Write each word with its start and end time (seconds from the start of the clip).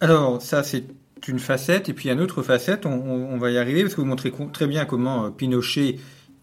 Alors, 0.00 0.40
ça, 0.40 0.62
c'est 0.62 0.84
une 1.26 1.38
facette. 1.38 1.88
Et 1.88 1.92
puis, 1.92 2.10
une 2.10 2.20
autre 2.20 2.42
facette, 2.42 2.86
on, 2.86 3.36
va 3.38 3.50
y 3.50 3.58
arriver, 3.58 3.82
parce 3.82 3.94
que 3.94 4.00
vous 4.00 4.06
montrez 4.06 4.32
très 4.52 4.66
bien 4.66 4.84
comment 4.84 5.26
euh, 5.26 5.30
Pinochet 5.30 5.96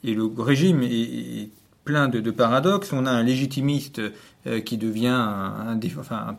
et 0.04 0.14
le 0.14 0.30
régime 0.38 0.82
est, 0.84 1.50
plein 1.86 2.08
de, 2.08 2.32
paradoxes. 2.32 2.92
On 2.94 3.06
a 3.06 3.12
un 3.12 3.22
légitimiste 3.22 4.02
euh, 4.48 4.60
qui 4.60 4.78
devient 4.78 5.16
un, 5.16 5.80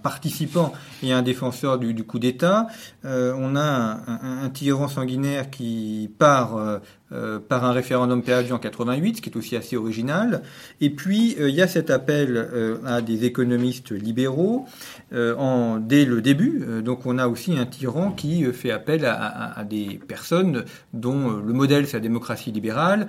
participant 0.02 0.72
et 1.04 1.12
un 1.12 1.22
défenseur 1.22 1.78
du, 1.78 2.02
coup 2.02 2.18
d'État. 2.18 2.66
Euh, 3.04 3.32
on 3.38 3.54
a 3.54 3.62
un, 3.62 4.44
un- 4.44 4.50
tyran 4.50 4.88
sanguinaire 4.88 5.48
qui 5.48 6.10
part 6.18 6.80
euh, 7.12 7.38
par 7.38 7.64
un 7.64 7.72
référendum 7.72 8.22
perdu 8.22 8.52
en 8.52 8.58
88, 8.58 9.16
ce 9.18 9.22
qui 9.22 9.30
est 9.30 9.36
aussi 9.36 9.54
assez 9.56 9.76
original. 9.76 10.42
Et 10.80 10.90
puis, 10.90 11.36
euh, 11.38 11.48
il 11.48 11.54
y 11.54 11.62
a 11.62 11.68
cet 11.68 11.90
appel 11.90 12.36
euh, 12.36 12.78
à 12.84 13.00
des 13.02 13.24
économistes 13.24 13.92
libéraux 13.92 14.66
en, 15.14 15.78
dès 15.78 16.04
le 16.04 16.20
début. 16.20 16.64
Donc, 16.84 17.06
on 17.06 17.18
a 17.18 17.28
aussi 17.28 17.56
un 17.56 17.64
tyran 17.66 18.10
qui 18.10 18.44
fait 18.52 18.70
appel 18.70 19.04
à, 19.04 19.14
à- 19.14 19.60
à 19.60 19.64
des 19.64 20.00
personnes 20.08 20.64
dont 20.92 21.30
le 21.30 21.52
modèle, 21.52 21.86
c'est 21.86 21.96
la 21.96 22.00
démocratie 22.00 22.50
libérale, 22.52 23.06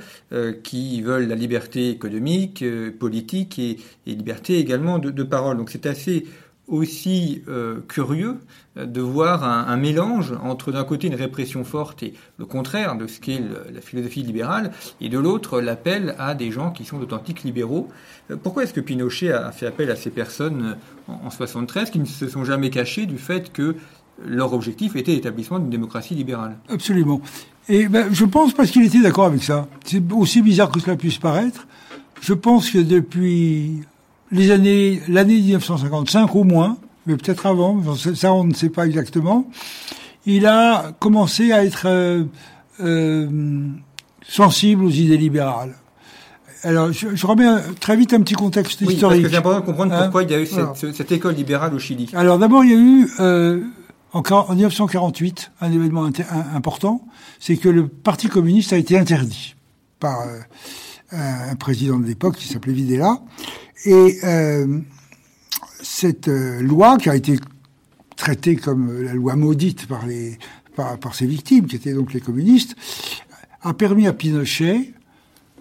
qui 0.64 1.02
veulent 1.02 1.28
la 1.28 1.36
liberté 1.36 1.90
économique, 1.90 2.64
politique 3.00 3.60
et, 3.60 3.78
et 4.06 4.16
liberté 4.16 4.60
également 4.60 5.00
de, 5.00 5.10
de 5.10 5.24
parole. 5.24 5.58
Donc, 5.58 5.70
c'est 5.70 5.86
assez 5.86 6.26
aussi 6.68 7.42
euh, 7.48 7.80
curieux 7.88 8.38
euh, 8.78 8.86
de 8.86 9.02
voir 9.02 9.44
un, 9.44 9.66
un 9.68 9.78
mélange 9.78 10.34
entre 10.44 10.72
d'un 10.72 10.84
côté 10.84 11.08
une 11.08 11.16
répression 11.16 11.64
forte 11.64 12.04
et 12.04 12.14
le 12.38 12.46
contraire 12.46 12.96
de 12.98 13.08
ce 13.08 13.20
qu'est 13.20 13.42
la 13.74 13.82
philosophie 13.82 14.24
libérale, 14.24 14.72
et 15.02 15.10
de 15.10 15.18
l'autre 15.18 15.62
l'appel 15.62 16.16
à 16.20 16.36
des 16.36 16.52
gens 16.52 16.72
qui 16.72 16.86
sont 16.86 17.00
d'authentiques 17.00 17.44
libéraux. 17.44 17.88
Euh, 18.32 18.36
Pourquoi 18.42 18.64
est-ce 18.64 18.74
que 18.74 18.82
Pinochet 18.82 19.32
a 19.32 19.52
fait 19.52 19.68
appel 19.68 19.90
à 19.92 19.96
ces 19.96 20.10
personnes 20.10 20.76
euh, 21.10 21.12
en, 21.14 21.28
en 21.28 21.30
73 21.30 21.90
qui 21.90 22.00
ne 22.00 22.06
se 22.06 22.28
sont 22.28 22.44
jamais 22.44 22.70
cachées 22.70 23.06
du 23.06 23.18
fait 23.18 23.52
que 23.52 23.76
leur 24.26 24.54
objectif 24.54 24.96
était 24.96 25.12
l'établissement 25.14 25.60
d'une 25.60 25.70
démocratie 25.70 26.16
libérale? 26.16 26.58
Absolument. 26.70 27.22
Et 27.70 27.88
ben, 27.88 28.08
je 28.12 28.26
pense 28.26 28.54
parce 28.54 28.72
qu'il 28.72 28.84
était 28.84 29.02
d'accord 29.02 29.26
avec 29.26 29.44
ça. 29.44 29.68
C'est 29.86 30.02
aussi 30.12 30.42
bizarre 30.42 30.72
que 30.72 30.80
cela 30.80 30.96
puisse 30.96 31.18
paraître. 31.18 31.68
Je 32.22 32.34
pense 32.34 32.72
que 32.72 32.80
depuis 32.80 33.82
les 34.32 34.52
années, 34.52 35.02
l'année 35.08 35.36
1955 35.40 36.36
au 36.36 36.44
moins, 36.44 36.78
mais 37.06 37.16
peut-être 37.18 37.46
avant, 37.46 37.82
ça 37.96 38.34
on 38.34 38.44
ne 38.44 38.54
sait 38.54 38.70
pas 38.70 38.86
exactement, 38.86 39.48
il 40.26 40.46
a 40.46 40.92
commencé 41.00 41.52
à 41.54 41.64
être 41.64 41.84
euh, 41.86 42.24
euh, 42.82 43.30
sensible 44.28 44.84
aux 44.86 44.90
idées 44.90 45.18
libérales. 45.18 45.76
Alors, 46.64 46.92
je, 46.92 47.16
je 47.16 47.28
remets 47.28 47.48
très 47.80 47.96
vite 47.96 48.14
un 48.14 48.22
petit 48.22 48.34
contexte 48.34 48.80
Oui, 48.82 48.86
parce 48.88 48.96
historique. 48.96 49.24
que 49.24 49.30
c'est 49.30 49.38
important 49.38 49.60
de 49.62 49.66
comprendre 49.66 49.94
Hein 49.94 50.04
pourquoi 50.04 50.24
il 50.24 50.32
y 50.32 50.34
a 50.34 50.42
eu 50.42 50.48
cette, 50.48 50.94
cette 50.94 51.12
école 51.12 51.36
libérale 51.36 51.74
au 51.74 51.80
Chili. 51.80 52.10
Alors 52.14 52.40
d'abord, 52.40 52.64
il 52.66 52.72
y 52.72 52.74
a 52.74 52.78
eu 52.78 53.08
euh, 53.20 53.62
en, 54.12 54.22
quar- 54.22 54.50
en 54.50 54.56
1948 54.56 55.52
un 55.62 55.72
événement 55.72 56.06
un- 56.06 56.56
important, 56.56 57.06
c'est 57.40 57.58
que 57.58 57.70
le 57.70 57.88
Parti 57.88 58.28
communiste 58.28 58.74
a 58.74 58.78
été 58.78 58.98
interdit 58.98 59.56
par 60.00 60.20
euh, 60.22 61.20
un 61.52 61.56
président 61.56 62.00
de 62.00 62.06
l'époque 62.08 62.36
qui 62.38 62.48
s'appelait 62.48 62.74
Videla. 62.74 63.20
Et 63.86 64.20
euh, 64.24 64.80
cette 65.82 66.28
euh, 66.28 66.62
loi 66.62 66.98
qui 66.98 67.10
a 67.10 67.16
été 67.16 67.38
traitée 68.16 68.56
comme 68.56 68.90
euh, 68.90 69.04
la 69.04 69.14
loi 69.14 69.36
maudite 69.36 69.88
par, 69.88 70.06
les, 70.06 70.38
par, 70.76 71.16
ses 71.16 71.26
victimes, 71.26 71.66
qui 71.66 71.76
étaient 71.76 71.94
donc 71.94 72.14
les 72.14 72.20
communistes, 72.20 72.76
a 73.62 73.74
permis 73.74 74.08
à 74.08 74.14
Pinochet, 74.14 74.94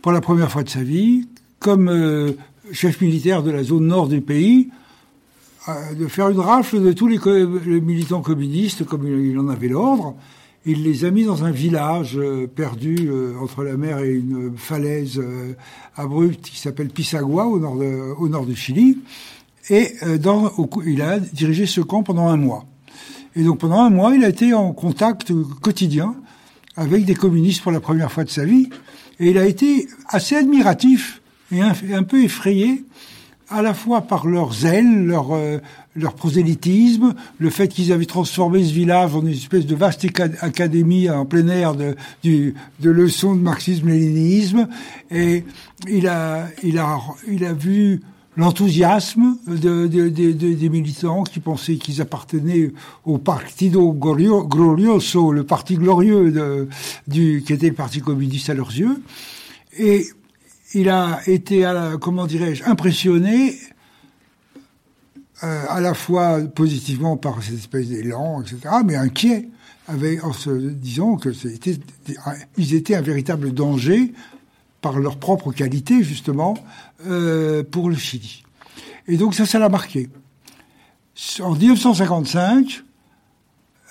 pour 0.03 0.12
la 0.12 0.21
première 0.21 0.50
fois 0.50 0.62
de 0.62 0.69
sa 0.69 0.82
vie, 0.82 1.28
comme 1.59 1.88
euh, 1.88 2.32
chef 2.72 3.00
militaire 3.00 3.43
de 3.43 3.50
la 3.50 3.62
zone 3.62 3.87
nord 3.87 4.09
du 4.09 4.21
pays, 4.21 4.71
de 5.99 6.06
faire 6.06 6.28
une 6.28 6.38
rafle 6.38 6.81
de 6.81 6.93
tous 6.93 7.09
les, 7.09 7.19
militants 7.81 8.22
communistes, 8.22 8.84
comme 8.84 9.05
il 9.05 9.37
en 9.37 9.49
avait 9.49 9.66
l'ordre. 9.66 10.15
Il 10.69 10.82
les 10.82 11.04
a 11.04 11.10
mis 11.12 11.25
dans 11.25 11.44
un 11.44 11.53
village 11.53 12.19
euh, 12.19 12.49
perdu 12.49 12.97
euh, 13.09 13.34
entre 13.41 13.62
la 13.62 13.77
mer 13.77 14.00
et 14.00 14.12
une 14.12 14.53
falaise 14.56 15.19
euh, 15.19 15.53
abrupte 15.97 16.44
qui 16.44 16.59
s'appelle 16.59 16.88
Pisagua, 16.88 17.47
au 17.47 17.60
nord, 17.60 17.77
de- 17.77 18.12
au 18.19 18.28
nord 18.28 18.47
du 18.47 18.56
Chili. 18.56 18.99
Et 19.71 19.94
dans, 20.22 20.53
il 20.87 21.03
a 21.03 21.19
dirigé 21.19 21.66
ce 21.66 21.81
camp 21.81 22.05
pendant 22.05 22.28
un 22.28 22.37
mois. 22.37 22.66
Et 23.34 23.43
donc 23.43 23.59
pendant 23.59 23.81
un 23.81 23.91
mois, 23.91 24.15
il 24.15 24.25
a 24.25 24.28
été 24.28 24.55
en 24.55 24.72
contact 24.72 25.32
quotidien 25.60 26.15
avec 26.76 27.05
des 27.05 27.15
communistes 27.16 27.62
pour 27.62 27.72
la 27.72 27.81
première 27.81 28.12
fois 28.12 28.22
de 28.22 28.31
sa 28.31 28.44
vie. 28.44 28.69
Et 29.19 29.31
il 29.31 29.38
a 29.38 29.47
été 29.47 29.88
assez 30.09 30.37
admiratif 30.37 31.21
et 31.50 31.62
un, 31.62 31.72
un 31.94 32.03
peu 32.05 32.22
effrayé 32.22 32.84
à 33.49 33.60
la 33.60 33.75
fois 33.75 34.03
par 34.03 34.26
leur 34.28 34.53
zèle, 34.53 35.05
leur, 35.06 35.32
euh, 35.34 35.59
leur 35.97 36.15
prosélytisme, 36.15 37.15
le 37.39 37.51
fait 37.51 37.69
qu'ils 37.69 37.91
avaient 37.93 38.05
transformé 38.07 38.62
ce 38.65 38.73
village 38.73 39.15
en 39.15 39.23
une 39.23 39.29
espèce 39.29 39.67
de 39.67 39.75
vaste 39.75 40.07
académie 40.41 41.09
en 41.11 41.25
plein 41.25 41.49
air 41.49 41.75
de, 41.75 41.97
du, 42.23 42.55
de 42.81 42.91
leçons 42.91 43.34
de 43.34 43.41
marxisme-léninisme. 43.41 44.69
Et 45.11 45.45
il 45.89 46.06
a, 46.06 46.49
il 46.62 46.79
a, 46.79 46.99
il 47.29 47.45
a 47.45 47.53
vu 47.53 48.01
l'enthousiasme 48.37 49.39
de, 49.47 49.87
de- 49.87 50.09
de- 50.11 50.33
de- 50.33 50.53
des 50.55 50.69
militants 50.69 51.23
qui 51.25 51.41
pensaient 51.41 51.77
qu'ils 51.77 52.03
appartenaient 52.03 52.71
au 53.06 53.17
Partido 53.17 53.93
Glorio- 53.95 54.47
Glorioso, 54.47 55.33
le 55.33 55.45
parti 55.45 55.77
glorieux 55.77 56.31
de, 56.31 56.69
du, 57.09 57.43
qui 57.47 57.55
était 57.55 57.69
le 57.69 57.75
parti 57.75 58.01
communiste 58.01 58.51
à 58.51 58.55
leurs 58.55 58.77
yeux. 58.77 59.01
Et 59.79 60.05
il 60.75 60.91
a 60.91 61.21
été, 61.27 61.65
comment 62.01 62.27
dirais-je, 62.27 62.65
impressionné 62.65 63.55
euh, 65.45 65.65
à 65.69 65.81
la 65.81 65.95
fois 65.95 66.41
positivement 66.41 67.17
par 67.17 67.43
cette 67.43 67.59
espèce 67.59 67.89
d'élan, 67.89 68.41
etc., 68.41 68.61
mais 68.85 68.97
inquiet, 68.97 69.49
avec, 69.89 70.25
en 70.25 70.33
se 70.33 70.51
disant 70.51 71.17
que 71.17 71.33
c'était, 71.33 71.79
ils 72.57 72.75
étaient 72.75 72.95
un 72.95 73.03
véritable 73.03 73.53
danger 73.53 74.13
par 74.81 74.99
leur 74.99 75.17
propre 75.17 75.53
qualité, 75.53 76.03
justement, 76.03 76.55
euh, 77.07 77.63
pour 77.63 77.91
le 77.91 77.97
Chili. 77.97 78.45
Et 79.09 79.17
donc 79.17 79.35
ça, 79.35 79.47
ça 79.47 79.59
l'a 79.59 79.69
marqué. 79.69 80.09
En 81.41 81.55
1955, 81.55 82.83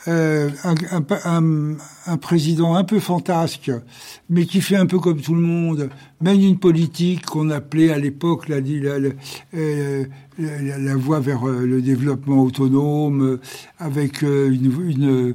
euh, 0.07 0.49
un, 0.63 0.75
un, 0.91 1.03
un- 1.25 1.77
un 2.07 2.17
président 2.17 2.75
un 2.75 2.83
peu 2.83 2.99
fantasque, 2.99 3.71
mais 4.29 4.45
qui 4.45 4.61
fait 4.61 4.75
un 4.75 4.85
peu 4.85 4.99
comme 4.99 5.19
tout 5.19 5.33
le 5.33 5.41
monde, 5.41 5.89
mène 6.21 6.41
une 6.43 6.59
politique 6.59 7.25
qu'on 7.25 7.49
appelait 7.49 7.91
à 7.91 7.97
l'époque 7.97 8.47
la, 8.47 8.59
la, 8.59 8.99
la, 8.99 9.09
euh, 9.55 10.05
la- 10.37 10.95
voie 10.95 11.19
vers 11.19 11.47
euh, 11.47 11.65
le 11.65 11.81
développement 11.81 12.43
autonome, 12.43 13.39
avec 13.79 14.21
une, 14.21 14.71
une, 14.87 15.33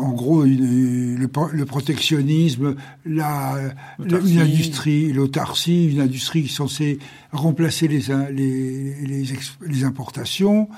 en 0.00 0.12
gros 0.12 0.44
une- 0.44 1.16
le, 1.16 1.28
le 1.52 1.64
protectionnisme, 1.64 2.76
la, 3.04 3.56
la- 3.98 4.04
L'autarcie. 4.04 4.34
une 4.34 4.40
industrie, 4.40 5.12
l'autarcie, 5.12 5.88
une 5.90 6.00
industrie 6.00 6.42
qui 6.44 6.48
est 6.48 6.56
censée 6.56 6.98
remplacer 7.32 7.88
les, 7.88 8.02
les, 8.32 9.24
les, 9.66 9.84
importations. 9.84 10.68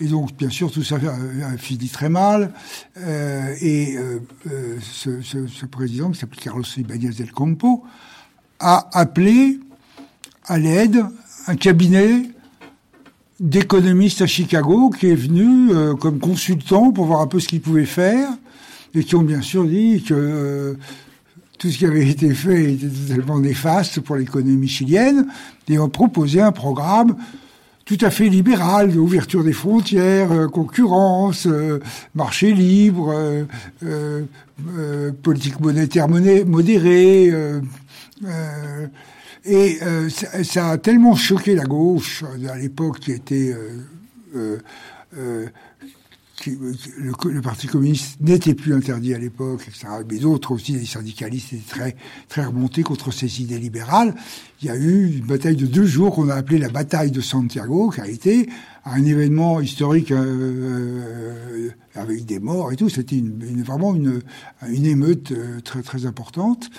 Et 0.00 0.06
donc, 0.06 0.36
bien 0.36 0.50
sûr, 0.50 0.70
tout 0.70 0.84
ça 0.84 0.96
a, 0.96 1.56
fini 1.56 1.88
très 1.88 2.08
mal. 2.08 2.52
Euh, 2.98 3.54
et 3.60 3.96
euh, 3.96 4.20
euh, 4.50 4.76
ce, 4.80 5.20
ce, 5.22 5.46
ce 5.46 5.66
président, 5.66 6.10
qui 6.10 6.18
s'appelle 6.18 6.38
Carlos 6.38 6.64
Ibáñez 6.76 7.10
del 7.10 7.32
Campo, 7.32 7.84
a 8.60 8.88
appelé 8.92 9.58
à 10.46 10.58
l'aide 10.58 11.04
un 11.46 11.56
cabinet 11.56 12.22
d'économistes 13.40 14.22
à 14.22 14.26
Chicago 14.26 14.90
qui 14.90 15.08
est 15.08 15.14
venu 15.14 15.70
euh, 15.70 15.94
comme 15.94 16.18
consultant 16.18 16.90
pour 16.90 17.06
voir 17.06 17.20
un 17.20 17.26
peu 17.26 17.40
ce 17.40 17.48
qu'il 17.48 17.60
pouvait 17.60 17.84
faire 17.84 18.30
et 18.94 19.04
qui 19.04 19.14
ont 19.14 19.22
bien 19.22 19.42
sûr 19.42 19.64
dit 19.66 20.02
que 20.02 20.14
euh, 20.14 20.74
tout 21.58 21.70
ce 21.70 21.78
qui 21.78 21.86
avait 21.86 22.08
été 22.08 22.32
fait 22.34 22.74
était 22.74 22.88
totalement 22.88 23.38
néfaste 23.38 24.00
pour 24.00 24.16
l'économie 24.16 24.68
chilienne 24.68 25.26
et 25.68 25.78
ont 25.78 25.88
proposé 25.88 26.40
un 26.40 26.52
programme 26.52 27.16
tout 27.86 27.98
à 28.00 28.10
fait 28.10 28.28
libéral, 28.28 28.92
d'ouverture 28.92 29.44
des 29.44 29.52
frontières, 29.52 30.32
euh, 30.32 30.48
concurrence, 30.48 31.46
euh, 31.46 31.78
marché 32.16 32.52
libre, 32.52 33.14
euh, 33.84 34.22
politique 35.22 35.60
monétaire 35.60 36.08
moné- 36.08 36.44
modérée. 36.44 37.32
et 39.44 39.78
ça, 40.42 40.70
a 40.70 40.78
tellement 40.78 41.14
choqué 41.14 41.54
la 41.54 41.64
gauche 41.64 42.24
à 42.50 42.56
l'époque 42.56 42.98
qui 42.98 43.12
était 43.12 43.54
euh, 46.48 46.72
euh, 47.00 47.12
euh, 47.24 47.30
le, 47.30 47.40
Parti 47.40 47.66
communiste 47.66 48.20
n'était 48.20 48.54
plus 48.54 48.74
interdit 48.74 49.14
à 49.14 49.18
l'époque. 49.18 49.68
Mais 50.10 50.18
d'autres 50.18 50.52
aussi, 50.52 50.72
les 50.72 50.86
syndicalistes 50.86 51.52
étaient 51.52 51.62
très, 51.68 51.96
très 52.28 52.44
remontés 52.44 52.82
contre 52.82 53.12
ces 53.12 53.42
idées 53.42 53.58
libérales. 53.58 54.14
Il 54.62 54.68
y 54.68 54.70
a 54.70 54.76
eu 54.76 55.18
une 55.18 55.26
bataille 55.26 55.56
de 55.56 55.66
deux 55.66 55.86
jours 55.86 56.14
qu'on 56.14 56.28
a 56.28 56.34
appelée 56.34 56.58
la 56.58 56.68
bataille 56.70 57.10
de 57.10 57.20
Santiago, 57.20 57.90
qui 57.90 58.00
a 58.00 58.08
été 58.08 58.48
un 58.86 59.04
événement 59.04 59.60
historique 59.60 60.12
euh, 60.12 61.70
avec 61.94 62.24
des 62.24 62.38
morts 62.38 62.72
et 62.72 62.76
tout. 62.76 62.88
C'était 62.88 63.18
une, 63.18 63.62
vraiment 63.62 63.94
une, 63.94 64.20
une 64.68 64.86
émeute 64.86 65.32
euh, 65.32 65.60
très, 65.60 65.82
très 65.82 66.06
importante. 66.06 66.70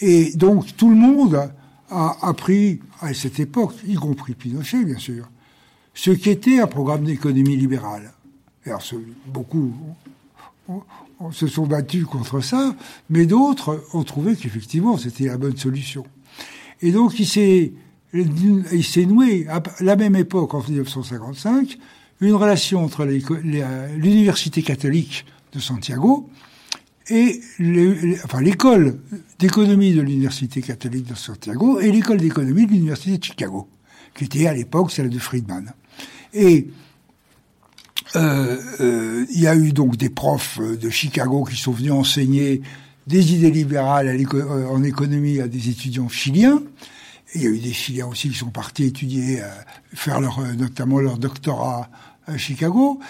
Et 0.00 0.32
donc 0.32 0.76
tout 0.76 0.88
le 0.88 0.96
monde 0.96 1.50
a 1.90 2.16
appris 2.26 2.80
à 3.00 3.12
cette 3.12 3.38
époque, 3.38 3.74
y 3.86 3.94
compris 3.94 4.34
Pinochet, 4.34 4.82
bien 4.84 4.98
sûr, 4.98 5.28
ce 5.94 6.10
qu'était 6.10 6.58
un 6.58 6.66
programme 6.66 7.04
d'économie 7.04 7.56
libérale. 7.56 8.12
Alors, 8.66 8.82
beaucoup 9.26 9.72
se 11.32 11.46
sont 11.46 11.66
battus 11.66 12.04
contre 12.04 12.40
ça, 12.40 12.74
mais 13.10 13.26
d'autres 13.26 13.84
ont 13.92 14.04
trouvé 14.04 14.36
qu'effectivement 14.36 14.96
c'était 14.96 15.26
la 15.26 15.36
bonne 15.36 15.56
solution. 15.56 16.04
Et 16.80 16.90
donc 16.90 17.18
il 17.18 17.26
s'est, 17.26 17.72
noué 19.06 19.46
à 19.48 19.62
la 19.80 19.96
même 19.96 20.16
époque, 20.16 20.54
en 20.54 20.62
1955, 20.62 21.78
une 22.20 22.34
relation 22.34 22.84
entre 22.84 23.04
l'université 23.04 24.62
catholique 24.62 25.26
de 25.52 25.60
Santiago 25.60 26.28
et 27.08 27.40
l'école 27.58 29.00
d'économie 29.38 29.92
de 29.92 30.00
l'université 30.00 30.62
catholique 30.62 31.08
de 31.08 31.14
Santiago 31.14 31.80
et 31.80 31.90
l'école 31.90 32.18
d'économie 32.18 32.66
de 32.66 32.72
l'université 32.72 33.18
de 33.18 33.24
Chicago, 33.24 33.68
qui 34.14 34.24
était 34.24 34.46
à 34.46 34.54
l'époque 34.54 34.92
celle 34.92 35.10
de 35.10 35.18
Friedman. 35.18 35.72
Et 36.32 36.68
euh, 38.16 38.58
euh, 38.80 39.26
il 39.30 39.40
y 39.40 39.46
a 39.46 39.56
eu 39.56 39.72
donc 39.72 39.96
des 39.96 40.10
profs 40.10 40.58
euh, 40.60 40.76
de 40.76 40.90
Chicago 40.90 41.44
qui 41.44 41.56
sont 41.56 41.72
venus 41.72 41.92
enseigner 41.92 42.60
des 43.06 43.32
idées 43.34 43.50
libérales 43.50 44.14
en 44.70 44.82
économie 44.82 45.40
à 45.40 45.48
des 45.48 45.70
étudiants 45.70 46.08
chiliens. 46.08 46.62
Il 47.34 47.42
y 47.42 47.46
a 47.46 47.50
eu 47.50 47.58
des 47.58 47.72
Chiliens 47.72 48.06
aussi 48.06 48.28
qui 48.28 48.36
sont 48.36 48.50
partis 48.50 48.84
étudier, 48.84 49.42
faire 49.94 50.20
leur, 50.20 50.40
notamment 50.56 51.00
leur 51.00 51.18
doctorat 51.18 51.88
à 52.26 52.36
Chicago. 52.36 53.00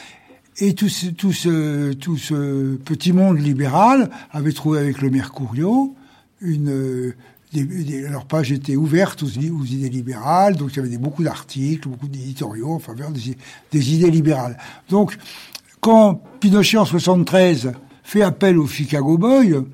Et 0.59 0.75
tout 0.75 0.89
ce, 0.89 1.07
tout 1.07 1.33
ce, 1.33 1.93
tout 1.93 2.17
ce 2.17 2.77
petit 2.77 3.13
monde 3.13 3.39
libéral 3.39 4.09
avait 4.31 4.53
trouvé 4.53 4.79
avec 4.79 5.03
le 5.03 5.11
Mercurio 5.11 5.95
une, 6.41 7.15
leur 7.55 8.25
page 8.25 8.53
était 8.53 8.77
ouverte 8.77 9.23
aux, 9.23 9.29
idées 9.29 9.89
libérales, 9.89 10.57
donc 10.57 10.71
il 10.73 10.77
y 10.77 10.79
avait 10.81 10.97
beaucoup 10.97 11.23
d'articles, 11.23 11.89
beaucoup 11.89 12.09
d'éditoriaux 12.09 12.73
en 12.73 12.79
faveur 12.79 13.11
des, 13.11 13.95
idées 13.95 14.11
libérales. 14.11 14.57
Donc, 14.89 15.17
quand 15.81 16.23
Pinochet 16.41 16.79
en 16.79 16.85
73 16.85 17.73
fait 18.03 18.23
appel 18.23 18.59
aux 18.59 18.67
Chicago 18.67 19.19
Boys, 19.19 19.65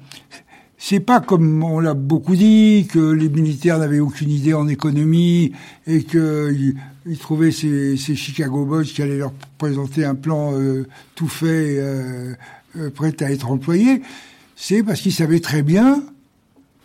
c'est 0.76 1.00
pas 1.00 1.20
comme 1.20 1.62
on 1.62 1.80
l'a 1.80 1.94
beaucoup 1.94 2.36
dit 2.36 2.88
que 2.90 2.98
les 2.98 3.28
militaires 3.28 3.78
n'avaient 3.78 3.98
aucune 3.98 4.30
idée 4.30 4.54
en 4.54 4.68
économie 4.68 5.52
et 5.86 6.04
qu'ils 6.04 6.76
ils 7.06 7.18
trouvaient 7.18 7.50
ces, 7.50 7.96
Chicago 7.96 8.64
Boys 8.64 8.84
qui 8.84 9.02
allaient 9.02 9.18
leur 9.18 9.32
présenter 9.58 10.04
un 10.04 10.14
plan 10.14 10.52
euh, 10.54 10.86
tout 11.14 11.28
fait, 11.28 11.78
euh, 11.78 12.34
euh, 12.76 12.90
prêt 12.90 13.14
à 13.20 13.30
être 13.30 13.50
employé. 13.50 14.02
C'est 14.56 14.82
parce 14.82 15.00
qu'ils 15.00 15.12
savaient 15.12 15.40
très 15.40 15.62
bien 15.62 16.02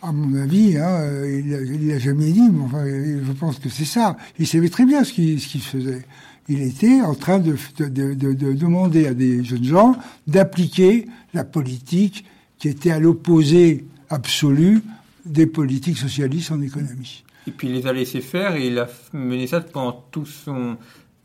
à 0.04 0.12
mon 0.12 0.36
avis, 0.36 0.78
hein, 0.78 1.00
il 1.26 1.88
l'a 1.88 1.98
jamais 1.98 2.32
dit, 2.32 2.50
mais 2.50 3.24
je 3.26 3.32
pense 3.32 3.58
que 3.58 3.70
c'est 3.70 3.86
ça. 3.86 4.18
Il 4.38 4.46
savait 4.46 4.70
très 4.70 4.86
bien 4.86 5.04
ce 5.04 5.14
qu'il 5.14 5.40
faisait. 5.40 6.06
Il 6.50 6.62
était 6.62 7.00
en 7.02 7.16
train 7.16 7.40
de, 7.40 7.56
de 7.80 8.54
demander 8.54 9.08
à 9.08 9.14
des 9.14 9.44
jeunes 9.46 9.64
gens 9.64 9.96
d'appliquer 10.28 11.08
la 11.34 11.46
politique 11.46 12.26
qui 12.60 12.68
était 12.68 12.92
à 12.92 13.00
l'opposé 13.00 13.86
absolu 14.10 14.82
des 15.26 15.48
politiques 15.48 15.98
socialistes 15.98 16.52
en 16.52 16.62
économie. 16.62 17.24
Et 17.48 17.52
puis 17.52 17.68
il 17.68 17.74
les 17.74 17.88
a 17.88 17.94
laissés 17.94 18.22
faire 18.22 18.56
et 18.56 18.68
il 18.68 18.80
a 18.80 18.88
mené 19.14 19.48
ça 19.48 19.62
pendant 19.62 20.04
tout 20.12 20.26
son, 20.26 20.78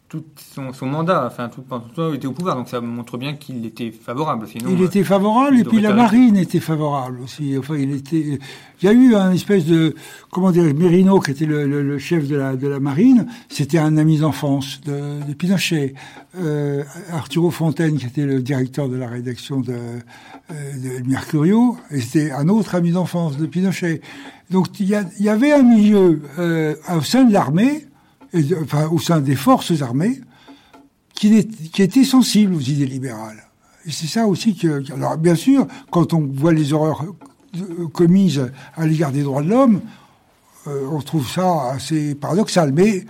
tout 0.08 0.24
son, 0.54 0.86
mandat, 0.86 1.26
enfin 1.26 1.50
tout 1.50 1.60
pendant 1.60 1.84
tout 1.94 2.14
était 2.14 2.26
au 2.26 2.32
pouvoir, 2.32 2.56
donc 2.56 2.68
ça 2.68 2.80
montre 2.80 3.18
bien 3.18 3.34
qu'il 3.34 3.66
était 3.66 3.90
favorable. 3.90 4.46
Sinon, 4.48 4.70
il 4.70 4.82
était 4.82 5.04
favorable, 5.04 5.58
et 5.58 5.64
puis 5.64 5.80
la 5.80 5.92
marine 5.92 6.36
était 6.36 6.60
favorable 6.60 7.20
aussi. 7.22 7.56
Enfin, 7.58 7.76
il 7.76 7.92
était. 7.92 8.38
Il 8.80 8.86
y 8.86 8.88
a 8.88 8.92
eu 8.92 9.14
un 9.14 9.32
espèce 9.32 9.66
de 9.66 9.94
comment 10.30 10.50
dire, 10.50 10.62
Merino 10.74 11.20
qui 11.20 11.32
était 11.32 11.44
le, 11.44 11.98
chef 11.98 12.26
de 12.26 12.36
la 12.36 12.56
de 12.56 12.68
la 12.68 12.80
marine, 12.80 13.26
c'était 13.50 13.78
un 13.78 13.98
ami 13.98 14.18
d'enfance 14.18 14.80
de, 14.82 15.26
de, 15.26 15.34
Pinochet. 15.34 15.94
Euh, 16.38 16.84
Arturo 17.12 17.50
Fontaine 17.50 17.96
qui 17.96 18.06
était 18.06 18.24
le 18.24 18.40
directeur 18.40 18.88
de 18.88 18.96
la 18.96 19.08
rédaction 19.08 19.60
de, 19.60 19.72
euh, 19.72 21.00
de 21.02 21.08
Mercurio, 21.08 21.76
et 21.90 22.00
c'était 22.00 22.30
un 22.30 22.48
autre 22.48 22.74
ami 22.74 22.92
d'enfance 22.92 23.36
de 23.36 23.46
Pinochet. 23.46 24.00
Donc 24.50 24.80
il 24.80 24.86
y, 24.86 25.22
y 25.22 25.28
avait 25.28 25.52
un 25.52 25.62
milieu 25.62 26.22
euh, 26.38 26.74
au 26.96 27.02
sein 27.02 27.24
de 27.24 27.32
l'armée 27.32 27.87
enfin, 28.62 28.88
au 28.88 28.98
sein 28.98 29.20
des 29.20 29.36
forces 29.36 29.82
armées, 29.82 30.20
qui, 31.14 31.46
qui 31.46 31.82
était 31.82 32.04
sensible 32.04 32.54
aux 32.54 32.60
idées 32.60 32.86
libérales. 32.86 33.48
Et 33.86 33.90
c'est 33.90 34.06
ça 34.06 34.26
aussi 34.26 34.54
que... 34.54 34.84
Alors 34.92 35.16
bien 35.16 35.34
sûr, 35.34 35.66
quand 35.90 36.12
on 36.12 36.20
voit 36.20 36.52
les 36.52 36.72
horreurs 36.72 37.04
commises 37.92 38.50
à 38.76 38.86
l'égard 38.86 39.12
des 39.12 39.22
droits 39.22 39.42
de 39.42 39.48
l'homme, 39.48 39.80
euh, 40.66 40.86
on 40.90 41.00
trouve 41.00 41.28
ça 41.28 41.70
assez 41.72 42.14
paradoxal. 42.14 42.72
Mais 42.72 43.04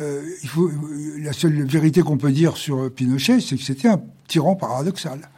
euh, 0.00 0.22
il 0.42 0.48
faut, 0.48 0.70
la 1.18 1.32
seule 1.32 1.64
vérité 1.64 2.02
qu'on 2.02 2.18
peut 2.18 2.32
dire 2.32 2.56
sur 2.56 2.92
Pinochet, 2.92 3.40
c'est 3.40 3.56
que 3.56 3.62
c'était 3.62 3.88
un 3.88 4.00
tyran 4.28 4.54
paradoxal. 4.54 5.28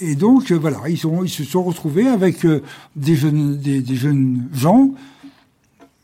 Et, 0.00 0.14
donc, 0.14 0.52
voilà, 0.52 0.78
ils, 0.88 0.98
sont, 0.98 1.24
ils 1.24 1.30
se 1.30 1.42
sont 1.42 1.62
retrouvés 1.62 2.06
avec 2.06 2.44
euh, 2.44 2.62
des, 2.96 3.16
jeunes, 3.16 3.56
des, 3.56 3.80
des 3.80 3.96
jeunes 3.96 4.48
gens 4.52 4.90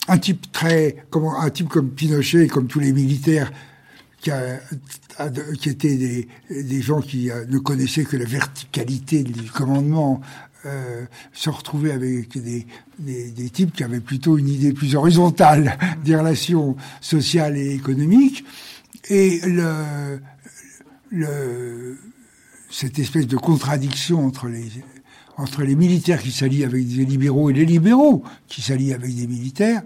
un 0.08 0.18
type 0.18 0.50
très, 0.52 0.96
comment, 1.10 1.40
un 1.40 1.50
type 1.50 1.68
comme 1.68 1.90
Pinochet, 1.90 2.46
comme 2.46 2.66
tous 2.66 2.80
les 2.80 2.92
militaires, 2.92 3.52
qui, 4.20 4.30
a, 4.30 4.60
qui 5.60 5.68
étaient 5.68 5.96
des, 5.96 6.28
des, 6.50 6.82
gens 6.82 7.00
qui 7.00 7.30
euh, 7.30 7.44
ne 7.48 7.58
connaissaient 7.58 8.04
que 8.04 8.16
la 8.16 8.24
verticalité 8.24 9.22
du 9.22 9.50
commandement, 9.50 10.20
euh, 10.64 11.04
se 11.32 11.50
retrouver 11.50 11.92
avec 11.92 12.36
des, 12.36 12.66
des, 12.98 13.30
des, 13.30 13.50
types 13.50 13.72
qui 13.72 13.84
avaient 13.84 14.00
plutôt 14.00 14.36
une 14.38 14.48
idée 14.48 14.72
plus 14.72 14.96
horizontale 14.96 15.78
des 16.04 16.16
relations 16.16 16.76
sociales 17.00 17.56
et 17.56 17.74
économiques. 17.74 18.44
Et 19.08 19.40
le, 19.44 20.18
le, 21.10 21.98
cette 22.70 22.98
espèce 22.98 23.28
de 23.28 23.36
contradiction 23.36 24.26
entre 24.26 24.48
les, 24.48 24.70
entre 25.36 25.62
les 25.62 25.74
militaires 25.74 26.22
qui 26.22 26.30
s'allient 26.30 26.64
avec 26.64 26.86
des 26.86 27.04
libéraux 27.04 27.50
et 27.50 27.52
les 27.52 27.66
libéraux 27.66 28.22
qui 28.48 28.62
s'allient 28.62 28.94
avec 28.94 29.14
des 29.14 29.26
militaires 29.26 29.82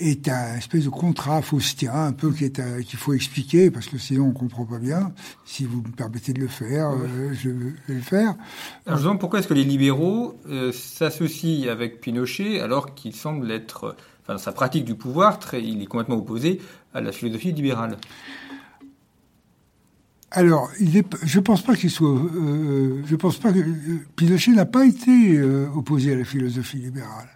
est 0.00 0.28
un 0.28 0.56
espèce 0.56 0.84
de 0.84 0.90
contrat 0.90 1.40
faustien, 1.42 1.94
un 1.94 2.12
peu 2.12 2.30
qu'il 2.32 2.98
faut 2.98 3.14
expliquer, 3.14 3.70
parce 3.70 3.86
que 3.86 3.98
sinon 3.98 4.26
on 4.26 4.32
comprend 4.32 4.64
pas 4.64 4.78
bien. 4.78 5.12
Si 5.44 5.64
vous 5.64 5.78
me 5.78 5.92
permettez 5.92 6.32
de 6.32 6.40
le 6.40 6.48
faire, 6.48 6.90
euh, 6.90 7.32
je 7.32 7.50
vais 7.50 7.72
le 7.88 8.00
faire. 8.00 8.34
Alors, 8.86 8.98
je 8.98 9.08
pourquoi 9.16 9.38
est-ce 9.38 9.48
que 9.48 9.54
les 9.54 9.64
libéraux 9.64 10.38
euh, 10.48 10.72
s'associent 10.72 11.70
avec 11.70 12.00
Pinochet 12.00 12.60
alors 12.60 12.94
qu'il 12.94 13.14
semble 13.14 13.50
être, 13.50 13.96
enfin, 14.22 14.34
dans 14.34 14.38
sa 14.38 14.52
pratique 14.52 14.84
du 14.84 14.94
pouvoir, 14.94 15.38
très, 15.38 15.62
il 15.62 15.80
est 15.82 15.86
complètement 15.86 16.16
opposé 16.16 16.60
à 16.92 17.00
la 17.00 17.12
philosophie 17.12 17.52
libérale? 17.52 17.96
Alors, 20.32 20.70
il 20.80 20.96
est, 20.96 21.06
je 21.24 21.40
pense 21.40 21.62
pas 21.62 21.76
qu'il 21.76 21.90
soit. 21.90 22.08
Euh, 22.08 23.02
je 23.06 23.16
pense 23.16 23.38
pas 23.38 23.52
que 23.52 23.60
Pinochet 24.16 24.50
n'a 24.52 24.66
pas 24.66 24.84
été 24.84 25.38
euh, 25.38 25.68
opposé 25.74 26.12
à 26.12 26.16
la 26.16 26.24
philosophie 26.24 26.78
libérale. 26.78 27.28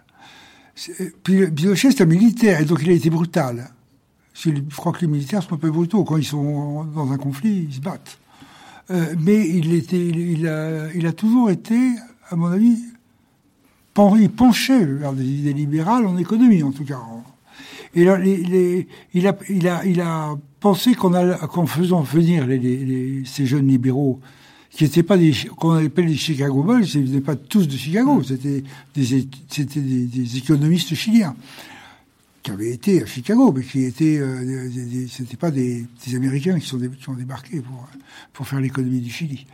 Pinochet 1.23 1.91
c'est 1.91 2.01
un 2.01 2.05
militaire 2.05 2.59
et 2.59 2.65
donc 2.65 2.81
il 2.81 2.89
a 2.89 2.93
été 2.93 3.09
brutal. 3.09 3.69
Je 4.33 4.51
crois 4.75 4.91
que 4.91 5.01
les 5.01 5.07
militaires 5.07 5.43
sont 5.43 5.53
un 5.53 5.57
peu 5.57 5.69
brutaux 5.69 6.03
quand 6.03 6.17
ils 6.17 6.25
sont 6.25 6.85
dans 6.85 7.11
un 7.11 7.17
conflit, 7.17 7.67
ils 7.69 7.75
se 7.75 7.79
battent. 7.79 8.17
Euh, 8.89 9.15
mais 9.19 9.47
il 9.47 9.73
était, 9.73 10.03
il 10.03 10.47
a, 10.47 10.91
il 10.93 11.05
a 11.05 11.13
toujours 11.13 11.49
été, 11.49 11.77
à 12.29 12.35
mon 12.35 12.47
avis, 12.47 12.77
il 14.19 14.29
penchait 14.29 14.85
vers 14.85 15.13
des 15.13 15.25
idées 15.25 15.53
libérales 15.53 16.05
en 16.05 16.17
économie 16.17 16.63
en 16.63 16.71
tout 16.71 16.85
cas. 16.85 16.99
Et 17.93 18.03
là, 18.03 18.17
les, 18.17 18.87
il 19.13 19.27
a, 19.27 19.37
il 19.49 19.67
a, 19.67 19.85
il 19.85 20.01
a 20.01 20.35
pensez 20.61 20.93
qu'en 20.93 21.65
faisant 21.65 22.01
venir 22.01 22.47
ces 23.25 23.45
jeunes 23.45 23.67
libéraux, 23.67 24.21
qui 24.69 24.85
n'étaient 24.85 25.03
pas 25.03 25.17
des, 25.17 25.33
qu'on 25.57 25.85
appelle 25.85 26.05
les 26.05 26.15
Chicago 26.15 26.63
Boys, 26.63 26.83
ils 26.93 27.11
n'étaient 27.11 27.19
pas 27.19 27.35
tous 27.35 27.67
de 27.67 27.75
Chicago, 27.75 28.23
c'était 28.23 28.63
des, 28.95 29.27
c'était 29.49 29.81
des, 29.81 30.37
économistes 30.37 30.95
chiliens 30.95 31.35
qui 32.41 32.51
avaient 32.51 32.71
été 32.71 33.03
à 33.03 33.05
Chicago, 33.05 33.51
mais 33.51 33.63
qui 33.63 33.83
étaient, 33.83 34.17
euh, 34.17 34.69
c'était 35.09 35.35
pas 35.35 35.51
des, 35.51 35.85
Américains 36.15 36.57
qui 36.57 36.67
sont 36.67 36.79
qui 36.79 37.09
ont 37.09 37.15
débarqué 37.15 37.59
pour 37.59 37.87
pour 38.31 38.47
faire 38.47 38.61
l'économie 38.61 39.01
du 39.01 39.11
Chili. 39.11 39.45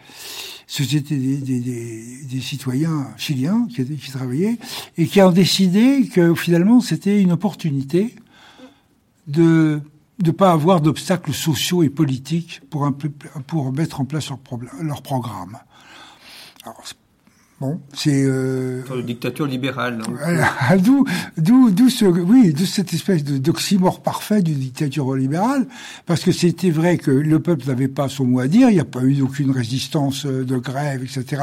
C'était 0.67 0.99
des, 1.15 2.41
citoyens 2.41 3.07
chiliens 3.17 3.65
qui, 3.73 3.83
qui 3.85 4.11
travaillaient 4.11 4.57
et 4.97 5.07
qui 5.07 5.21
ont 5.21 5.31
décidé 5.31 6.07
que 6.13 6.35
finalement 6.35 6.79
c'était 6.79 7.21
une 7.21 7.31
opportunité 7.31 8.13
de 9.27 9.81
de 10.19 10.31
pas 10.31 10.51
avoir 10.51 10.81
d'obstacles 10.81 11.33
sociaux 11.33 11.83
et 11.83 11.89
politiques 11.89 12.61
pour, 12.69 12.85
un, 12.85 12.91
pour 12.91 13.71
mettre 13.71 14.01
en 14.01 14.05
place 14.05 14.29
leur, 14.29 14.39
leur 14.81 15.01
programme. 15.01 15.57
Bon, 17.59 17.81
c'est 17.91 18.23
euh, 18.23 18.83
une 18.95 19.05
dictature 19.05 19.47
libérale. 19.47 19.99
D'où, 20.83 21.05
d'où, 21.37 21.71
d'où 21.71 21.89
ce, 21.89 22.05
oui, 22.05 22.53
de 22.53 22.65
cette 22.65 22.93
espèce 22.93 23.23
d'oxymore 23.23 24.03
parfait 24.03 24.43
d'une 24.43 24.59
dictature 24.59 25.15
libérale, 25.15 25.67
parce 26.05 26.23
que 26.23 26.31
c'était 26.31 26.69
vrai 26.69 26.99
que 26.99 27.09
le 27.09 27.39
peuple 27.39 27.65
n'avait 27.67 27.87
pas 27.87 28.09
son 28.09 28.25
mot 28.25 28.41
à 28.41 28.47
dire. 28.47 28.69
Il 28.69 28.73
n'y 28.73 28.79
a 28.79 28.85
pas 28.85 29.01
eu 29.01 29.21
aucune 29.21 29.49
résistance 29.49 30.27
euh, 30.27 30.45
de 30.45 30.57
grève, 30.57 31.03
etc. 31.03 31.41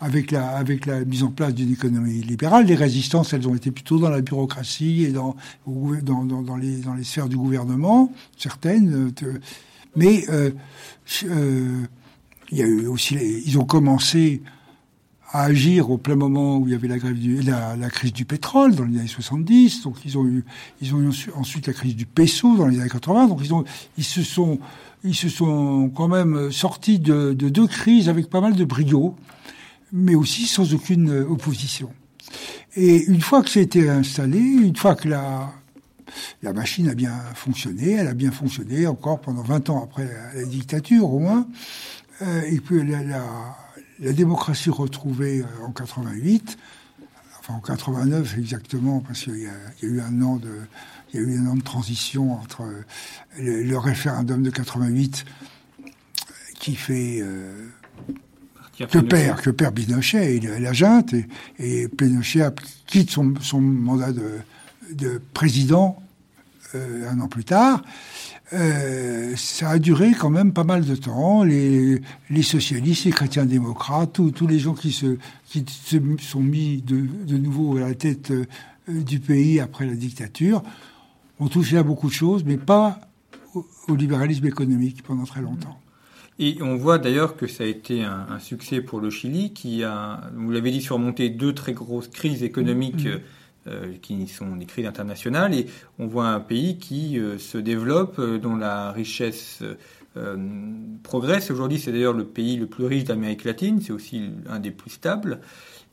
Avec 0.00 0.30
la 0.30 0.48
avec 0.48 0.86
la 0.86 1.04
mise 1.04 1.24
en 1.24 1.30
place 1.30 1.54
d'une 1.54 1.72
économie 1.72 2.22
libérale, 2.22 2.66
les 2.66 2.76
résistances, 2.76 3.32
elles 3.32 3.48
ont 3.48 3.56
été 3.56 3.72
plutôt 3.72 3.98
dans 3.98 4.10
la 4.10 4.20
bureaucratie 4.20 5.04
et 5.04 5.12
dans 5.12 5.34
dans 5.66 6.24
dans, 6.24 6.42
dans 6.42 6.56
les 6.56 6.76
dans 6.76 6.94
les 6.94 7.04
sphères 7.04 7.28
du 7.28 7.36
gouvernement, 7.36 8.12
certaines. 8.36 9.12
Euh, 9.22 9.40
mais 9.96 10.24
euh, 10.28 10.50
euh, 11.24 11.82
il 12.50 12.58
y 12.58 12.62
a 12.62 12.66
eu 12.66 12.86
aussi, 12.86 13.16
ils 13.44 13.58
ont 13.58 13.64
commencé 13.64 14.42
à 15.30 15.44
agir 15.44 15.90
au 15.90 15.98
plein 15.98 16.14
moment 16.14 16.56
où 16.56 16.66
il 16.66 16.72
y 16.72 16.74
avait 16.74 16.88
la, 16.88 16.98
grève 16.98 17.16
la, 17.44 17.90
crise 17.90 18.12
du 18.12 18.24
pétrole 18.24 18.74
dans 18.74 18.84
les 18.84 18.98
années 18.98 19.08
70. 19.08 19.82
Donc 19.82 19.96
ils 20.04 20.16
ont 20.16 20.26
eu, 20.26 20.44
ils 20.80 20.94
ont 20.94 21.00
eu 21.00 21.10
ensuite 21.36 21.66
la 21.66 21.72
crise 21.72 21.96
du 21.96 22.06
peso 22.06 22.56
dans 22.56 22.66
les 22.66 22.80
années 22.80 22.88
80. 22.88 23.28
Donc 23.28 23.40
ils 23.42 23.52
ont, 23.52 23.64
ils 23.98 24.04
se 24.04 24.22
sont, 24.22 24.58
ils 25.04 25.14
se 25.14 25.28
sont 25.28 25.90
quand 25.94 26.08
même 26.08 26.50
sortis 26.50 26.98
de, 26.98 27.34
de 27.34 27.48
deux 27.48 27.66
crises 27.66 28.08
avec 28.08 28.30
pas 28.30 28.40
mal 28.40 28.54
de 28.54 28.64
brio, 28.64 29.16
mais 29.92 30.14
aussi 30.14 30.46
sans 30.46 30.72
aucune 30.72 31.10
opposition. 31.10 31.90
Et 32.76 33.04
une 33.04 33.20
fois 33.20 33.42
que 33.42 33.50
ça 33.50 33.60
a 33.60 33.62
été 33.62 33.88
installé, 33.88 34.38
une 34.38 34.76
fois 34.76 34.94
que 34.94 35.08
la, 35.08 35.52
la 36.42 36.52
machine 36.52 36.88
a 36.88 36.94
bien 36.94 37.18
fonctionné, 37.34 37.92
elle 37.92 38.08
a 38.08 38.14
bien 38.14 38.30
fonctionné 38.30 38.86
encore 38.86 39.20
pendant 39.20 39.42
20 39.42 39.70
ans 39.70 39.82
après 39.84 40.08
la, 40.34 40.44
dictature 40.44 41.12
au 41.12 41.18
moins, 41.18 41.46
euh, 42.22 42.42
et 42.42 42.60
puis 42.60 42.86
la, 42.86 43.02
la 43.02 43.24
la 44.00 44.12
démocratie 44.12 44.70
retrouvée 44.70 45.40
euh, 45.40 45.66
en 45.66 45.72
88, 45.72 46.58
enfin 47.40 47.54
en 47.54 47.60
89 47.60 48.36
exactement, 48.38 49.00
parce 49.00 49.24
qu'il 49.24 49.38
y, 49.38 49.46
a 49.46 49.88
eu 49.88 50.00
un 50.00 50.22
an 50.22 50.36
de, 50.36 50.50
il 51.12 51.20
y 51.20 51.22
a 51.22 51.26
eu 51.26 51.38
un 51.38 51.46
an 51.46 51.56
de 51.56 51.62
transition 51.62 52.34
entre 52.34 52.62
euh, 52.62 52.84
le, 53.38 53.78
référendum 53.78 54.42
de 54.42 54.50
88 54.50 55.24
qui 56.60 56.74
fait 56.74 57.18
euh, 57.20 57.68
que 58.78 58.98
perd 58.98 59.40
que 59.40 59.50
perd 59.50 59.74
Pinochet 59.74 60.36
et 60.36 60.40
la 60.40 60.72
junte 60.72 61.14
et, 61.58 61.88
Pinochet 61.88 62.50
quitte 62.86 63.10
son, 63.10 63.34
son 63.40 63.60
mandat 63.60 64.12
de, 64.12 64.38
de 64.92 65.20
président 65.34 66.02
un 66.74 67.18
an 67.20 67.28
plus 67.28 67.44
tard 67.44 67.82
euh, 68.52 69.34
ça 69.36 69.70
a 69.70 69.78
duré 69.78 70.12
quand 70.12 70.30
même 70.30 70.52
pas 70.52 70.64
mal 70.64 70.84
de 70.84 70.94
temps. 70.94 71.42
Les, 71.42 72.00
les 72.30 72.42
socialistes, 72.42 73.04
les 73.04 73.10
chrétiens 73.10 73.44
démocrates, 73.44 74.20
tous, 74.34 74.46
les 74.46 74.58
gens 74.58 74.74
qui 74.74 74.92
se, 74.92 75.18
qui 75.46 75.64
se 75.68 75.98
sont 76.20 76.40
mis 76.40 76.82
de, 76.82 77.06
de 77.26 77.36
nouveau 77.36 77.76
à 77.76 77.80
la 77.80 77.94
tête 77.94 78.30
euh, 78.30 78.46
du 78.88 79.20
pays 79.20 79.60
après 79.60 79.86
la 79.86 79.94
dictature 79.94 80.62
ont 81.40 81.48
touché 81.48 81.76
à 81.76 81.82
beaucoup 81.82 82.08
de 82.08 82.12
choses, 82.12 82.42
mais 82.44 82.56
pas 82.56 83.00
au, 83.54 83.94
libéralisme 83.94 84.46
économique 84.46 85.02
pendant 85.02 85.24
très 85.24 85.42
longtemps. 85.42 85.78
Et 86.40 86.58
on 86.62 86.76
voit 86.76 86.98
d'ailleurs 86.98 87.36
que 87.36 87.46
ça 87.46 87.64
a 87.64 87.66
été 87.66 88.02
un, 88.02 88.26
un, 88.30 88.38
succès 88.38 88.80
pour 88.80 89.00
le 89.00 89.10
Chili, 89.10 89.52
qui 89.52 89.84
a, 89.84 90.20
vous 90.34 90.50
l'avez 90.50 90.70
dit, 90.70 90.80
surmonté 90.80 91.30
deux 91.30 91.52
très 91.52 91.72
grosses 91.74 92.08
crises 92.08 92.42
économiques. 92.42 93.06
Mm-hmm. 93.06 93.20
Euh, 93.68 93.92
qui 94.00 94.26
sont 94.28 94.56
des 94.56 94.64
crises 94.64 94.86
internationales, 94.86 95.52
et 95.52 95.66
on 95.98 96.06
voit 96.06 96.28
un 96.28 96.40
pays 96.40 96.78
qui 96.78 97.18
euh, 97.18 97.38
se 97.38 97.58
développe, 97.58 98.18
euh, 98.18 98.38
dont 98.38 98.56
la 98.56 98.92
richesse 98.92 99.62
progresse. 101.04 101.50
Aujourd'hui, 101.52 101.78
c'est 101.78 101.92
d'ailleurs 101.92 102.12
le 102.12 102.24
pays 102.24 102.56
le 102.56 102.66
plus 102.66 102.86
riche 102.86 103.04
d'Amérique 103.04 103.44
latine, 103.44 103.80
c'est 103.80 103.92
aussi 103.92 104.30
un 104.48 104.58
des 104.58 104.72
plus 104.72 104.90
stables. 104.90 105.40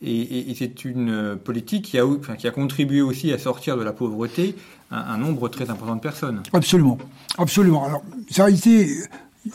Et, 0.01 0.51
c'est 0.57 0.83
une 0.83 1.37
politique 1.43 1.85
qui 1.85 1.99
a, 1.99 2.05
qui 2.35 2.47
a 2.47 2.51
contribué 2.51 3.01
aussi 3.01 3.31
à 3.31 3.37
sortir 3.37 3.77
de 3.77 3.83
la 3.83 3.93
pauvreté 3.93 4.55
un, 4.89 5.17
nombre 5.19 5.47
très 5.47 5.69
important 5.69 5.95
de 5.95 6.01
personnes. 6.01 6.41
Absolument, 6.53 6.97
absolument. 7.37 7.85
Alors, 7.85 8.03
ça 8.31 8.45
a 8.45 8.49
été 8.49 8.89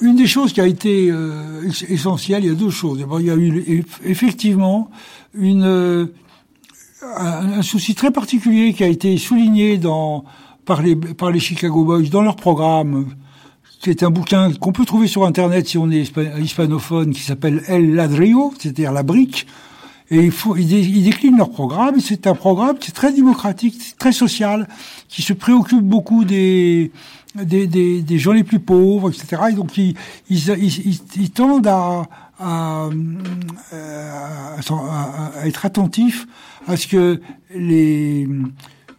une 0.00 0.14
des 0.14 0.28
choses 0.28 0.52
qui 0.52 0.60
a 0.60 0.68
été 0.68 1.12
essentielle. 1.88 2.44
Il 2.44 2.50
y 2.50 2.52
a 2.52 2.54
deux 2.54 2.70
choses. 2.70 3.00
D'abord, 3.00 3.20
il 3.20 3.26
y 3.26 3.30
a 3.30 3.36
eu 3.36 3.84
effectivement 4.04 4.88
une 5.34 6.10
un, 7.02 7.62
souci 7.62 7.94
très 7.94 8.10
particulier 8.10 8.72
qui 8.72 8.84
a 8.84 8.88
été 8.88 9.16
souligné 9.16 9.78
dans, 9.78 10.24
par, 10.64 10.82
les, 10.82 10.96
par 10.96 11.30
les 11.30 11.40
Chicago 11.40 11.84
Boys 11.84 12.08
dans 12.10 12.22
leur 12.22 12.36
programme, 12.36 13.14
qui 13.80 13.90
est 13.90 14.02
un 14.02 14.10
bouquin 14.10 14.52
qu'on 14.52 14.72
peut 14.72 14.84
trouver 14.84 15.06
sur 15.06 15.24
Internet 15.24 15.68
si 15.68 15.78
on 15.78 15.90
est 15.90 16.12
hispanophone, 16.38 17.12
qui 17.12 17.22
s'appelle 17.22 17.62
El 17.66 17.94
Ladrillo, 17.94 18.52
c'est-à-dire 18.58 18.92
la 18.92 19.02
brique. 19.02 19.46
Et 20.12 20.24
il 20.24 20.32
faut, 20.32 20.56
ils, 20.56 21.04
déclinent 21.04 21.38
leur 21.38 21.50
programme. 21.50 22.00
C'est 22.00 22.26
un 22.26 22.34
programme 22.34 22.78
qui 22.78 22.90
est 22.90 22.94
très 22.94 23.12
démocratique, 23.12 23.96
très 23.96 24.12
social, 24.12 24.68
qui 25.08 25.22
se 25.22 25.32
préoccupe 25.32 25.82
beaucoup 25.82 26.24
des, 26.24 26.90
des, 27.36 27.68
des, 27.68 28.02
des 28.02 28.18
gens 28.18 28.32
les 28.32 28.42
plus 28.42 28.58
pauvres, 28.58 29.10
etc. 29.10 29.42
Et 29.50 29.52
donc 29.52 29.78
ils, 29.78 29.94
ils, 30.28 31.00
ils 31.16 31.30
tendent 31.30 31.68
à, 31.68 32.08
à, 32.40 32.88
à, 33.72 35.46
être 35.46 35.66
attentifs 35.66 36.26
à 36.66 36.76
ce 36.76 36.86
que 36.86 37.20
les, 37.54 38.28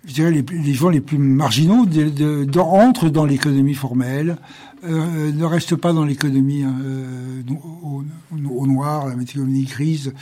je 0.05 0.13
dirais 0.13 0.31
les, 0.31 0.73
gens 0.73 0.89
les 0.89 1.01
plus 1.01 1.17
marginaux 1.17 1.85
de, 1.85 2.59
entrent 2.59 3.09
dans 3.09 3.25
l'économie 3.25 3.73
formelle, 3.73 4.37
euh, 4.83 5.31
ne 5.31 5.45
restent 5.45 5.75
pas 5.75 5.93
dans 5.93 6.05
l'économie 6.05 6.63
euh, 6.63 7.41
au, 7.83 8.67
noir, 8.67 9.07
la 9.07 9.21
économie 9.21 9.65
grise, 9.65 10.13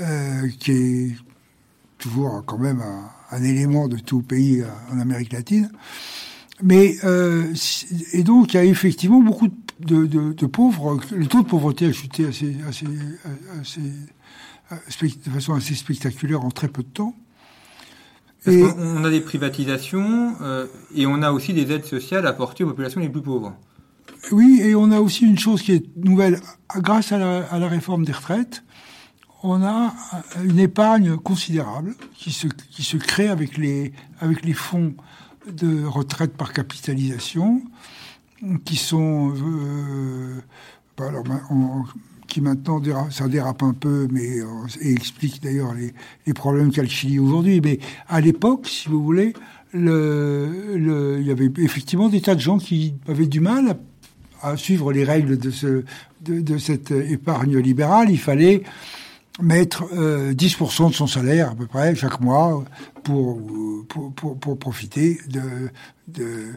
euh, 0.00 0.48
qui 0.58 0.72
est 0.72 1.16
toujours 1.98 2.42
quand 2.44 2.58
même 2.58 2.80
un, 2.80 3.36
un, 3.36 3.42
élément 3.44 3.86
de 3.86 3.98
tout 3.98 4.22
pays 4.22 4.64
en 4.92 4.98
Amérique 4.98 5.32
latine. 5.32 5.70
Mais 6.62 6.96
euh, 7.04 7.54
et 8.12 8.22
donc 8.22 8.52
il 8.52 8.56
y 8.56 8.60
a 8.60 8.64
effectivement 8.64 9.20
beaucoup 9.20 9.48
de, 9.48 9.54
de, 9.80 10.06
de, 10.06 10.46
pauvres. 10.46 11.00
Le 11.12 11.26
taux 11.26 11.42
de 11.42 11.48
pauvreté 11.48 11.86
a 11.86 11.92
chuté 11.92 12.26
assez, 12.26 12.56
assez, 12.66 12.86
assez 14.86 15.08
de 15.08 15.30
façon 15.30 15.54
assez 15.54 15.74
spectaculaire 15.74 16.44
en 16.44 16.50
très 16.50 16.68
peu 16.68 16.82
de 16.82 16.88
temps. 16.88 17.14
Et... 18.46 18.62
On 18.62 19.04
a 19.04 19.10
des 19.10 19.20
privatisations 19.20 20.34
euh, 20.40 20.66
et 20.94 21.06
on 21.06 21.22
a 21.22 21.30
aussi 21.30 21.52
des 21.52 21.70
aides 21.72 21.84
sociales 21.84 22.26
apportées 22.26 22.64
aux 22.64 22.68
populations 22.68 23.00
les 23.00 23.08
plus 23.08 23.22
pauvres. 23.22 23.54
Oui, 24.32 24.60
et 24.62 24.74
on 24.74 24.90
a 24.90 25.00
aussi 25.00 25.24
une 25.26 25.38
chose 25.38 25.62
qui 25.62 25.72
est 25.72 25.84
nouvelle. 25.96 26.40
Grâce 26.76 27.12
à 27.12 27.18
la, 27.18 27.44
à 27.44 27.58
la 27.58 27.68
réforme 27.68 28.04
des 28.04 28.12
retraites, 28.12 28.62
on 29.42 29.62
a 29.62 29.94
une 30.44 30.58
épargne 30.58 31.16
considérable 31.16 31.94
qui 32.14 32.30
se, 32.30 32.46
qui 32.46 32.82
se 32.82 32.96
crée 32.96 33.28
avec 33.28 33.56
les, 33.56 33.92
avec 34.20 34.44
les 34.44 34.52
fonds 34.52 34.94
de 35.50 35.84
retraite 35.84 36.36
par 36.36 36.52
capitalisation, 36.52 37.62
qui 38.64 38.76
sont... 38.76 39.32
Euh, 39.36 40.40
bah 40.96 41.08
alors, 41.08 41.24
qui 42.30 42.40
maintenant 42.40 42.80
ça 43.10 43.28
dérape 43.28 43.62
un 43.62 43.74
peu, 43.74 44.08
mais 44.10 44.38
euh, 44.38 44.46
et 44.80 44.92
explique 44.92 45.42
d'ailleurs 45.42 45.74
les, 45.74 46.32
problèmes 46.32 46.70
qu'a 46.70 46.82
le 46.82 46.88
Chili 46.88 47.18
aujourd'hui. 47.18 47.60
Mais 47.60 47.80
à 48.08 48.20
l'époque, 48.20 48.66
si 48.66 48.88
vous 48.88 49.02
voulez, 49.02 49.34
le, 49.72 50.76
le, 50.76 51.18
il 51.20 51.26
y 51.26 51.30
avait 51.30 51.50
effectivement 51.58 52.08
des 52.08 52.20
tas 52.20 52.34
de 52.34 52.40
gens 52.40 52.58
qui 52.58 52.94
avaient 53.08 53.26
du 53.26 53.40
mal 53.40 53.78
à, 54.42 54.56
suivre 54.56 54.92
les 54.92 55.04
règles 55.04 55.36
de, 55.38 55.50
ce, 55.50 55.84
de, 56.22 56.58
cette 56.58 56.92
épargne 56.92 57.58
libérale. 57.58 58.10
Il 58.10 58.18
fallait 58.18 58.62
mettre 59.42 59.84
euh, 59.92 60.32
10% 60.32 60.90
de 60.90 60.94
son 60.94 61.06
salaire 61.06 61.50
à 61.50 61.54
peu 61.54 61.66
près 61.66 61.94
chaque 61.94 62.20
mois 62.20 62.64
pour, 63.02 63.40
pour, 63.88 64.12
pour, 64.14 64.58
profiter 64.58 65.18
de 65.28 66.52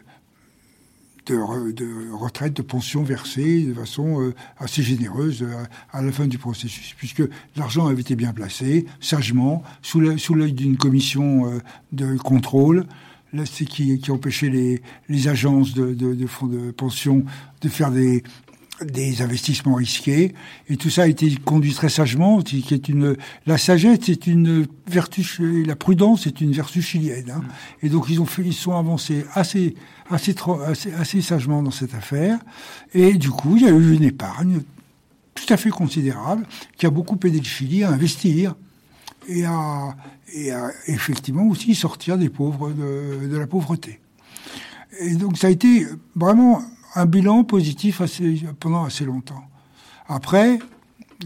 de, 1.25 1.71
de, 1.71 2.11
retraite, 2.11 2.53
de 2.53 2.61
pension 2.61 3.03
versée 3.03 3.63
de 3.63 3.73
façon 3.73 4.21
euh, 4.21 4.33
assez 4.57 4.83
généreuse 4.83 5.43
euh, 5.43 5.63
à 5.91 6.01
la 6.01 6.11
fin 6.11 6.27
du 6.27 6.37
processus, 6.37 6.93
puisque 6.97 7.23
l'argent 7.55 7.87
avait 7.87 8.01
été 8.01 8.15
bien 8.15 8.33
placé, 8.33 8.85
sagement, 8.99 9.63
sous 9.81 9.99
l'œil 9.99 10.53
d'une 10.53 10.77
commission 10.77 11.47
euh, 11.47 11.59
de 11.91 12.17
contrôle, 12.17 12.85
là, 13.33 13.43
qui, 13.43 13.97
qui 13.99 14.11
empêchait 14.11 14.49
les, 14.49 14.81
les 15.09 15.27
agences 15.27 15.73
de, 15.73 15.93
de, 15.93 16.13
de 16.13 16.27
fonds 16.27 16.47
de 16.47 16.71
pension 16.71 17.25
de 17.61 17.69
faire 17.69 17.91
des, 17.91 18.23
des 18.81 19.21
investissements 19.21 19.75
risqués. 19.75 20.33
Et 20.69 20.77
tout 20.77 20.89
ça 20.89 21.03
a 21.03 21.07
été 21.07 21.35
conduit 21.35 21.73
très 21.73 21.89
sagement 21.89 22.41
qui 22.41 22.65
est 22.73 22.89
une 22.89 23.15
la 23.45 23.57
sagesse 23.57 23.99
c'est 24.03 24.27
une 24.27 24.67
vertu 24.87 25.23
la 25.65 25.75
prudence 25.75 26.27
est 26.27 26.41
une 26.41 26.51
vertu 26.51 26.81
chilienne 26.81 27.31
hein. 27.35 27.43
et 27.81 27.89
donc 27.89 28.07
ils 28.09 28.19
ont 28.19 28.25
fait 28.25 28.41
ils 28.41 28.53
sont 28.53 28.75
avancés 28.75 29.25
assez 29.33 29.75
assez, 30.09 30.35
assez 30.65 30.93
assez 30.93 31.21
sagement 31.21 31.61
dans 31.61 31.71
cette 31.71 31.93
affaire. 31.93 32.39
Et 32.93 33.13
du 33.13 33.29
coup 33.29 33.57
il 33.57 33.63
y 33.63 33.67
a 33.67 33.71
eu 33.71 33.95
une 33.95 34.03
épargne 34.03 34.61
tout 35.35 35.51
à 35.53 35.57
fait 35.57 35.69
considérable 35.69 36.45
qui 36.77 36.85
a 36.85 36.89
beaucoup 36.89 37.19
aidé 37.23 37.37
le 37.37 37.43
Chili 37.43 37.83
à 37.83 37.89
investir 37.89 38.55
et 39.27 39.45
à, 39.45 39.95
et 40.33 40.51
à 40.51 40.69
effectivement 40.87 41.45
aussi 41.47 41.75
sortir 41.75 42.17
des 42.17 42.29
pauvres 42.29 42.71
de, 42.71 43.27
de 43.27 43.37
la 43.37 43.47
pauvreté. 43.47 43.99
Et 44.99 45.15
donc 45.15 45.37
ça 45.37 45.47
a 45.47 45.49
été 45.49 45.87
vraiment 46.15 46.61
un 46.95 47.05
bilan 47.05 47.43
positif 47.43 48.01
pendant 48.59 48.83
assez 48.83 49.05
longtemps. 49.05 49.43
Après, 50.07 50.59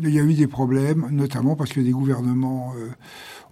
il 0.01 0.09
y 0.09 0.19
a 0.19 0.23
eu 0.23 0.33
des 0.33 0.47
problèmes, 0.47 1.07
notamment 1.11 1.55
parce 1.55 1.71
que 1.73 1.79
des 1.79 1.91
gouvernements 1.91 2.73
euh, 2.77 2.89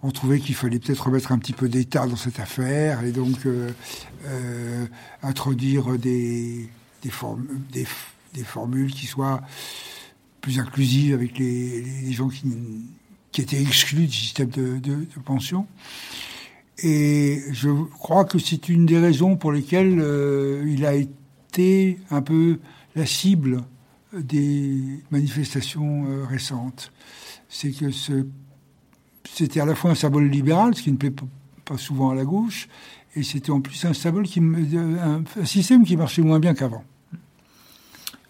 ont 0.03 0.11
trouvé 0.11 0.39
qu'il 0.39 0.55
fallait 0.55 0.79
peut-être 0.79 1.07
remettre 1.07 1.31
un 1.31 1.37
petit 1.37 1.53
peu 1.53 1.67
d'État 1.67 2.05
dans 2.07 2.15
cette 2.15 2.39
affaire 2.39 3.03
et 3.03 3.11
donc 3.11 3.45
euh, 3.45 3.71
euh, 4.25 4.85
introduire 5.23 5.97
des, 5.97 6.69
formules 7.09 8.91
qui 8.93 9.07
soient 9.07 9.41
plus 10.41 10.59
inclusives 10.59 11.13
avec 11.13 11.37
les, 11.39 12.11
gens 12.11 12.29
qui, 12.29 12.43
qui, 13.31 13.41
étaient 13.41 13.61
exclus 13.61 14.05
du 14.05 14.15
système 14.15 14.49
de, 14.49 14.77
de, 14.77 14.95
de, 14.95 15.19
pension. 15.23 15.65
Et 16.83 17.41
je 17.51 17.69
crois 17.97 18.25
que 18.25 18.37
c'est 18.37 18.69
une 18.69 18.85
des 18.85 18.99
raisons 18.99 19.37
pour 19.37 19.51
lesquelles 19.51 20.03
il 20.67 20.85
a 20.85 20.93
été 20.93 21.11
un 22.11 22.21
peu 22.21 22.59
la 22.95 23.05
cible 23.05 23.63
des 24.13 25.03
manifestations 25.11 26.05
euh, 26.07 26.25
récentes. 26.25 26.91
C'est 27.49 27.71
que 27.71 27.87
c'était 29.23 29.59
à 29.59 29.65
la 29.65 29.75
fois 29.75 29.91
un 29.91 29.95
symbole 29.95 30.29
libéral, 30.29 30.75
ce 30.75 30.81
qui 30.81 30.91
ne 30.91 30.97
plaît 30.97 31.13
pas 31.65 31.77
souvent 31.77 32.11
à 32.11 32.15
la 32.15 32.25
gauche, 32.25 32.67
et 33.15 33.23
c'était 33.23 33.51
en 33.51 33.61
plus 33.61 33.83
un 33.85 33.93
symbole 33.93 34.23
qui, 34.23 34.39
un, 34.39 35.23
système 35.45 35.83
qui 35.83 35.95
marchait 35.95 36.21
moins 36.21 36.39
bien 36.39 36.53
qu'avant. 36.53 36.83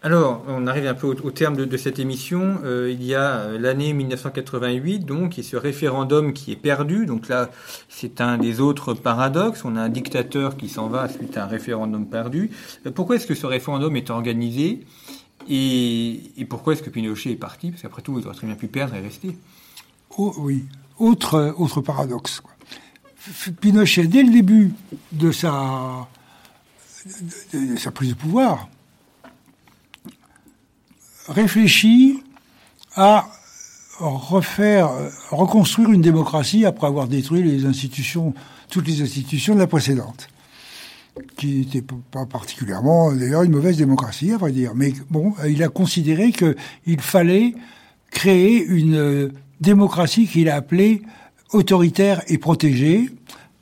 Alors, 0.05 0.43
on 0.47 0.67
arrive 0.67 0.85
un 0.85 0.93
peu 0.93 1.07
au, 1.07 1.31
terme 1.31 1.55
de, 1.55 1.77
cette 1.77 1.97
émission. 1.97 2.59
Euh, 2.63 2.91
il 2.91 3.03
y 3.03 3.15
a 3.15 3.37
euh, 3.37 3.57
l'année 3.57 3.91
1988, 3.91 4.99
donc, 4.99 5.39
et 5.39 5.41
ce 5.41 5.57
référendum 5.57 6.31
qui 6.31 6.51
est 6.51 6.55
perdu. 6.55 7.07
Donc 7.07 7.27
là, 7.27 7.49
c'est 7.89 8.21
un 8.21 8.37
des 8.37 8.61
autres 8.61 8.93
paradoxes. 8.93 9.65
On 9.65 9.75
a 9.75 9.81
un 9.81 9.89
dictateur 9.89 10.57
qui 10.57 10.69
s'en 10.69 10.89
va 10.89 11.09
suite 11.09 11.37
à 11.37 11.45
un 11.45 11.47
référendum 11.47 12.05
perdu. 12.05 12.51
pourquoi 12.93 13.15
est-ce 13.15 13.25
que 13.25 13.33
ce 13.33 13.47
référendum 13.47 13.95
est 13.95 14.11
organisé? 14.11 14.85
Et, 15.49 16.21
pourquoi 16.47 16.73
est-ce 16.73 16.83
que 16.83 16.91
Pinochet 16.91 17.31
est 17.31 17.35
parti? 17.35 17.71
Parce 17.71 17.81
qu'après 17.81 18.03
tout, 18.03 18.19
il 18.19 18.27
aurait 18.27 18.35
très 18.35 18.45
bien 18.45 18.55
pu 18.55 18.67
perdre 18.67 18.93
et 18.93 19.01
rester. 19.01 19.35
Oh, 20.19 20.35
oui. 20.37 20.65
Autre, 20.99 21.81
paradoxe. 21.83 22.43
Pinochet, 23.59 24.05
dès 24.05 24.21
le 24.21 24.31
début 24.31 24.71
de, 25.13 25.31
sa 25.31 26.07
prise 27.91 28.09
de 28.09 28.15
pouvoir, 28.15 28.69
réfléchit 31.27 32.23
à 32.95 33.27
refaire, 33.99 34.89
reconstruire 35.31 35.91
une 35.91 36.01
démocratie 36.01 36.65
après 36.65 36.87
avoir 36.87 37.07
détruit 37.07 37.43
les 37.43 37.65
institutions, 37.65 38.33
toutes 38.69 38.87
les 38.87 39.01
institutions 39.01 39.55
de 39.55 39.59
la 39.59 39.67
précédente 39.67 40.27
qui 41.37 41.59
n'était 41.59 41.81
pas 41.81 42.25
particulièrement, 42.25 43.13
d'ailleurs, 43.13 43.43
une 43.43 43.51
mauvaise 43.51 43.77
démocratie, 43.77 44.33
à 44.33 44.37
vrai 44.37 44.51
dire. 44.51 44.73
Mais 44.75 44.93
bon, 45.09 45.33
il 45.47 45.63
a 45.63 45.69
considéré 45.69 46.31
qu'il 46.31 47.01
fallait 47.01 47.55
créer 48.11 48.65
une 48.65 49.31
démocratie 49.61 50.27
qu'il 50.27 50.49
a 50.49 50.55
appelée 50.55 51.01
autoritaire 51.51 52.21
et 52.27 52.37
protégée, 52.37 53.09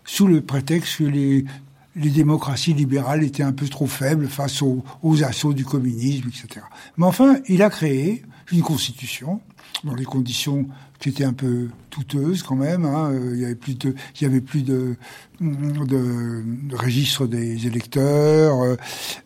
sous 0.06 0.28
le 0.28 0.42
prétexte 0.42 0.98
que 0.98 1.04
les, 1.04 1.46
les 1.96 2.10
démocraties 2.10 2.74
libérales 2.74 3.24
étaient 3.24 3.44
un 3.44 3.52
peu 3.52 3.68
trop 3.68 3.88
faibles 3.88 4.28
face 4.28 4.62
aux, 4.62 4.84
assauts 5.24 5.54
du 5.54 5.66
communisme, 5.66 6.28
etc. 6.28 6.66
Mais 6.98 7.06
enfin, 7.06 7.38
il 7.48 7.62
a 7.62 7.70
créé 7.70 8.24
une 8.52 8.62
constitution 8.62 9.42
dans 9.84 9.96
les 9.96 10.06
conditions 10.06 10.68
qui 11.00 11.10
étaient 11.10 11.24
un 11.24 11.34
peu 11.34 11.70
douteuses 11.92 12.44
quand 12.44 12.56
même. 12.56 12.86
Hein. 12.86 13.12
Il 13.34 13.40
y 13.40 13.46
avait 13.46 13.56
plus 13.56 13.78
de, 13.78 13.94
il 14.16 14.24
y 14.24 14.26
avait 14.26 14.42
plus 14.42 14.64
de, 14.64 14.96
de, 15.42 16.76
registre 16.76 17.28
des 17.28 17.68
électeurs. 17.68 18.78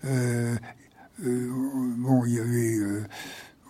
Euh, 0.05 0.55
euh, 1.25 1.50
bon, 1.97 2.25
il 2.25 2.33
y 2.33 2.39
avait. 2.39 2.75
Euh, 2.77 3.05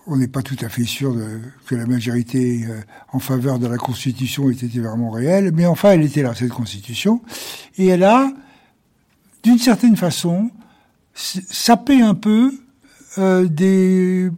on 0.10 0.16
n'est 0.16 0.28
pas 0.28 0.42
tout 0.42 0.56
à 0.62 0.70
fait 0.70 0.86
sûr 0.86 1.14
de, 1.14 1.40
que 1.66 1.76
la 1.76 1.86
majorité 1.86 2.66
euh, 2.66 2.80
en 3.12 3.20
faveur 3.20 3.60
de 3.60 3.68
la 3.68 3.78
Constitution 3.78 4.50
était 4.50 4.68
vraiment 4.80 5.12
réelle, 5.12 5.52
mais 5.54 5.66
enfin, 5.66 5.92
elle 5.92 6.04
était 6.04 6.22
là, 6.22 6.34
cette 6.34 6.50
Constitution, 6.50 7.22
et 7.78 7.88
elle 7.88 8.04
a, 8.04 8.32
d'une 9.48 9.60
certaine 9.60 9.96
façon, 9.96 10.52
sapé 11.14 12.02
un 12.02 12.14
peu 12.14 12.52
des 13.18 14.30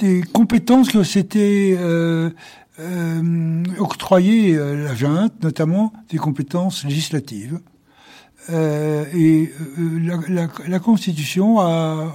des 0.00 0.22
compétences 0.22 0.90
que 0.90 1.02
s'était 1.02 1.76
euh, 1.78 2.30
euh, 2.78 3.62
octroyées 3.78 4.56
euh, 4.56 4.84
la 4.84 4.94
junte, 4.94 5.42
notamment 5.42 5.92
des 6.08 6.16
compétences 6.18 6.84
législatives. 6.84 7.60
Euh, 8.48 9.04
et 9.14 9.52
euh, 9.78 10.48
la, 10.66 10.78
Constitution 10.78 11.60
a 11.60 12.10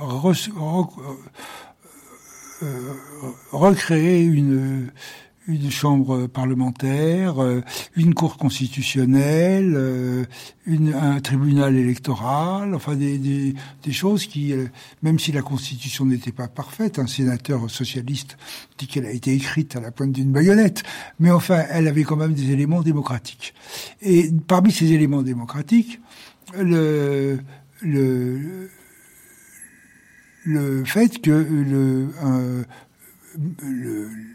recréé 3.52 4.24
une 4.24 4.92
une 5.48 5.70
chambre 5.70 6.28
parlementaire, 6.28 7.42
euh, 7.42 7.62
une 7.96 8.14
cour 8.14 8.38
constitutionnelle, 8.38 9.74
euh, 9.76 10.26
une, 10.66 10.94
un 10.94 11.20
tribunal 11.20 11.76
électoral, 11.76 12.74
enfin 12.74 12.96
des, 12.96 13.18
des, 13.18 13.54
des 13.84 13.92
choses 13.92 14.26
qui, 14.26 14.54
euh, 14.54 14.66
même 15.04 15.20
si 15.20 15.32
la 15.32 15.42
constitution 15.42 16.06
n'était 16.06 16.32
pas 16.32 16.48
parfaite, 16.48 16.98
un 16.98 17.08
sénateur 17.08 17.70
socialiste 17.70 18.38
dit 18.78 18.88
qu'elle 18.88 19.06
a 19.06 19.12
été 19.12 19.34
écrite 19.34 19.76
à 19.76 19.82
la 19.82 19.92
pointe 19.92 20.12
d'une 20.12 20.32
baïonnette, 20.32 20.84
mais 21.20 21.30
enfin 21.32 21.64
elle 21.70 21.88
avait 21.88 22.04
quand 22.04 22.18
même 22.18 22.34
des 22.34 22.52
éléments 22.52 22.82
démocratiques. 22.82 23.54
Et 24.02 24.32
parmi 24.48 24.72
ces 24.72 24.92
éléments 24.92 25.22
démocratiques, 25.22 26.00
le, 26.58 27.40
le, 27.82 28.70
le 30.44 30.86
fait 30.86 31.22
que 31.22 31.32
le, 31.32 32.10
le 33.62 34.35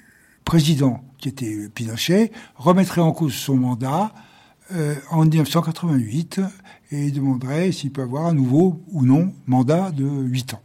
président, 0.51 1.05
qui 1.19 1.29
était 1.29 1.69
Pinochet, 1.69 2.33
remettrait 2.57 3.01
en 3.01 3.13
cause 3.13 3.35
son 3.35 3.55
mandat 3.55 4.13
euh, 4.73 4.97
en 5.13 5.25
1988 5.25 6.41
et 6.91 7.13
demanderait 7.13 7.71
s'il 7.71 7.93
peut 7.93 8.03
avoir 8.03 8.27
un 8.27 8.35
nouveau 8.35 8.83
ou 8.91 9.07
non 9.07 9.33
mandat 9.47 9.93
de 9.93 10.05
8 10.05 10.55
ans. 10.55 10.63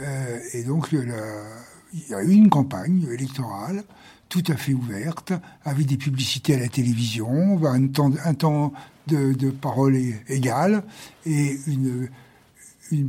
Euh, 0.00 0.38
et 0.52 0.64
donc, 0.64 0.88
il 0.92 2.08
y 2.10 2.12
a 2.12 2.22
eu 2.22 2.32
une 2.32 2.50
campagne 2.50 3.06
électorale 3.10 3.84
tout 4.28 4.44
à 4.48 4.54
fait 4.54 4.74
ouverte, 4.74 5.32
avec 5.64 5.86
des 5.86 5.96
publicités 5.96 6.54
à 6.54 6.58
la 6.58 6.68
télévision, 6.68 7.58
un 7.64 7.86
temps, 7.86 8.12
un 8.22 8.34
temps 8.34 8.74
de, 9.06 9.50
parole 9.50 9.96
égal 10.28 10.84
et 11.24 11.58
une, 11.68 12.10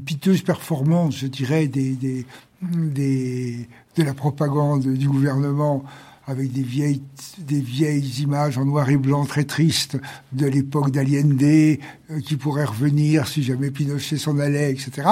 piteuse 0.05 0.41
performance, 0.41 1.17
je 1.17 1.27
dirais, 1.27 1.67
des, 1.67 2.25
de 2.73 4.03
la 4.03 4.13
propagande 4.13 4.87
du 4.87 5.07
gouvernement 5.07 5.83
avec 6.27 6.51
des 6.51 6.63
vieilles, 6.63 7.01
des 7.37 7.59
vieilles 7.59 8.21
images 8.21 8.57
en 8.57 8.65
noir 8.65 8.89
et 8.89 8.97
blanc 8.97 9.25
très 9.25 9.43
tristes 9.43 9.97
de 10.31 10.47
l'époque 10.47 10.91
d'Allende 10.91 11.41
euh, 11.43 11.77
qui 12.25 12.35
pourrait 12.35 12.65
revenir 12.65 13.27
si 13.27 13.43
jamais 13.43 13.69
Pinochet 13.69 14.17
s'en 14.17 14.39
allait, 14.39 14.71
etc. 14.71 15.07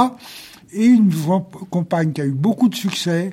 Et 0.71 0.85
une 0.85 1.11
campagne 1.69 2.13
qui 2.13 2.21
a 2.21 2.25
eu 2.25 2.31
beaucoup 2.31 2.67
de 2.67 2.75
succès 2.75 3.31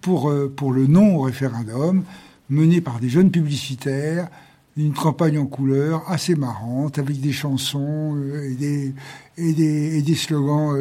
pour, 0.00 0.30
euh, 0.30 0.52
pour 0.54 0.72
le 0.72 0.86
non 0.86 1.16
au 1.16 1.22
référendum, 1.22 2.04
menée 2.48 2.80
par 2.80 3.00
des 3.00 3.08
jeunes 3.08 3.30
publicitaires, 3.30 4.28
une 4.76 4.94
campagne 4.94 5.38
en 5.38 5.46
couleur 5.46 6.04
assez 6.08 6.36
marrante, 6.36 6.98
avec 6.98 7.20
des 7.20 7.32
chansons 7.32 8.14
euh, 8.16 8.50
et, 8.50 8.54
des, 8.54 8.94
et, 9.36 9.52
des, 9.52 9.98
et 9.98 10.02
des 10.02 10.14
slogans 10.14 10.76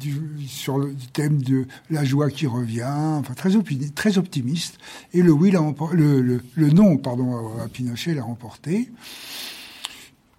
du, 0.00 0.46
sur 0.46 0.78
le 0.78 0.94
thème 1.12 1.42
de 1.42 1.66
la 1.90 2.04
joie 2.04 2.30
qui 2.30 2.46
revient, 2.46 2.84
enfin 2.86 3.34
très, 3.34 3.50
très 3.94 4.18
optimiste. 4.18 4.78
Et 5.12 5.22
le 5.22 5.32
oui, 5.32 5.50
le, 5.50 6.20
le, 6.20 6.40
le, 6.54 6.70
non, 6.70 6.96
pardon, 6.96 7.58
à 7.62 7.68
Pinochet 7.68 8.14
l'a 8.14 8.22
remporté. 8.22 8.90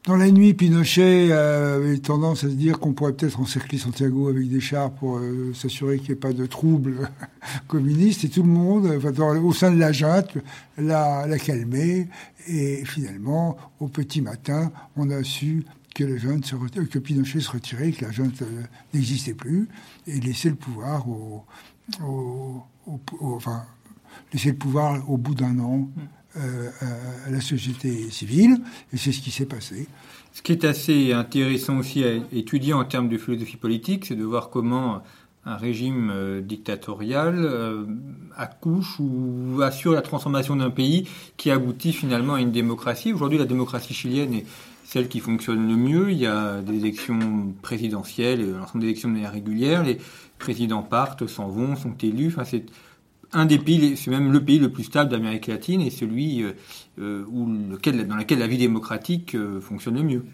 Dans 0.06 0.18
la 0.18 0.30
nuit, 0.30 0.54
Pinochet 0.54 1.32
avait 1.32 1.98
tendance 1.98 2.44
à 2.44 2.50
se 2.50 2.54
dire 2.54 2.80
qu'on 2.80 2.94
pourrait 2.94 3.14
peut-être 3.14 3.40
encercler 3.40 3.80
Santiago 3.80 4.30
avec 4.30 4.48
des 4.48 4.60
chars 4.60 4.92
pour 4.92 5.18
euh, 5.18 5.52
s'assurer 5.56 5.98
qu'il 5.98 6.10
n'y 6.10 6.14
ait 6.14 6.16
pas 6.20 6.32
de 6.32 6.46
troubles 6.46 7.10
communistes. 7.68 8.24
Et 8.24 8.30
tout 8.30 8.44
le 8.44 8.50
monde, 8.50 8.88
enfin, 8.98 9.12
au 9.40 9.52
sein 9.52 9.72
de 9.72 9.80
la 9.80 9.92
junte, 9.92 10.38
l'a 10.78 11.26
calmé. 11.44 12.08
Et 12.48 12.86
finalement, 12.86 13.58
au 13.80 13.88
petit 13.88 14.22
matin, 14.22 14.72
on 14.96 15.10
a 15.10 15.24
su 15.24 15.66
que, 15.96 16.04
la 16.04 16.18
junte 16.18 16.46
se 16.46 16.56
que 16.56 17.00
Pinochet 17.00 17.40
se 17.40 17.50
retirait, 17.50 17.92
que 17.92 18.06
la 18.06 18.12
junte 18.12 18.44
euh, 18.44 18.64
n'existait 18.94 19.34
plus, 19.34 19.68
et 20.06 20.20
laisser 20.20 20.50
le 20.50 20.56
pouvoir 20.56 21.10
au, 21.10 21.44
au, 22.04 22.64
enfin, 23.22 23.64
laisser 24.32 24.52
le 24.52 24.58
pouvoir 24.58 25.10
au 25.10 25.18
bout 25.18 25.34
d'un 25.34 25.58
an 25.58 25.90
euh, 26.38 26.70
à 27.26 27.32
la 27.32 27.42
société 27.42 28.12
civile, 28.12 28.62
et 28.94 28.98
c'est 28.98 29.12
ce 29.12 29.22
qui 29.22 29.32
s'est 29.32 29.48
passé. 29.48 29.88
Ce 30.34 30.42
qui 30.42 30.52
est 30.52 30.66
assez 30.66 31.14
intéressant 31.14 31.78
aussi 31.78 32.04
à 32.04 32.14
étudier 32.34 32.74
en 32.74 32.84
termes 32.84 33.10
de 33.10 33.18
philosophie 33.18 33.58
politique, 33.58 34.06
c'est 34.06 34.16
de 34.16 34.26
voir 34.26 34.50
comment 34.50 35.02
un 35.46 35.56
régime 35.56 36.12
euh, 36.12 36.42
dictatorial 36.42 37.36
euh, 37.38 37.86
accouche 38.36 39.00
ou 39.00 39.62
assure 39.62 39.94
la 39.94 40.02
transformation 40.02 40.56
d'un 40.56 40.72
pays 40.72 41.08
qui 41.38 41.52
aboutit 41.52 41.94
finalement 41.94 42.34
à 42.34 42.42
une 42.42 42.52
démocratie. 42.52 43.14
Aujourd'hui, 43.14 43.38
la 43.38 43.46
démocratie 43.46 43.94
chilienne 43.94 44.34
est 44.34 44.46
celle 44.86 45.10
qui 45.10 45.20
fonctionne 45.20 45.68
le 45.68 45.76
mieux. 45.76 46.12
Il 46.12 46.18
y 46.18 46.26
a 46.26 46.62
des 46.62 46.78
élections 46.78 47.54
présidentielles, 47.62 48.50
l'ensemble 48.52 48.82
des 48.82 48.88
élections 48.88 49.10
de 49.10 49.16
manière 49.16 49.34
régulière. 49.34 49.84
Les 49.84 49.98
présidents 50.40 50.84
partent, 50.84 51.28
s'en 51.28 51.50
vont, 51.50 51.76
sont 51.76 51.96
élus. 52.02 52.28
Enfin, 52.28 52.46
c'est 52.46 52.66
un 53.34 53.46
des 53.46 53.58
pays, 53.58 53.98
c'est 53.98 54.12
même 54.12 54.32
le 54.32 54.44
pays 54.44 54.60
le 54.60 54.72
plus 54.72 54.86
stable 54.86 55.12
d'Amérique 55.12 55.48
latine 55.48 55.82
et 55.82 55.90
celui 55.90 56.46
où 56.98 57.48
lequel, 57.72 58.08
dans 58.08 58.16
lequel 58.16 58.40
la 58.40 58.48
vie 58.48 58.58
démocratique 58.58 59.36
fonctionne 59.60 59.96
le 59.96 60.04
mieux. 60.04 60.26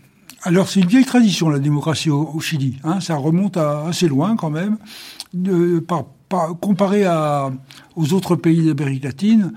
Alors 0.44 0.68
c'est 0.68 0.80
une 0.80 0.88
vieille 0.88 1.06
tradition 1.06 1.50
la 1.50 1.60
démocratie 1.60 2.10
au, 2.10 2.40
Chili. 2.40 2.78
Hein, 2.84 3.00
ça 3.00 3.16
remonte 3.16 3.58
assez 3.58 4.08
loin 4.08 4.36
quand 4.36 4.50
même. 4.50 4.78
Comparé 6.60 7.06
aux 7.96 8.14
autres 8.14 8.36
pays 8.36 8.66
d'Amérique 8.66 9.04
latine, 9.04 9.54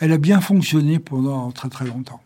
elle 0.00 0.12
a 0.12 0.18
bien 0.18 0.40
fonctionné 0.40 0.98
pendant 0.98 1.50
très 1.52 1.68
très 1.68 1.86
longtemps. 1.86 2.20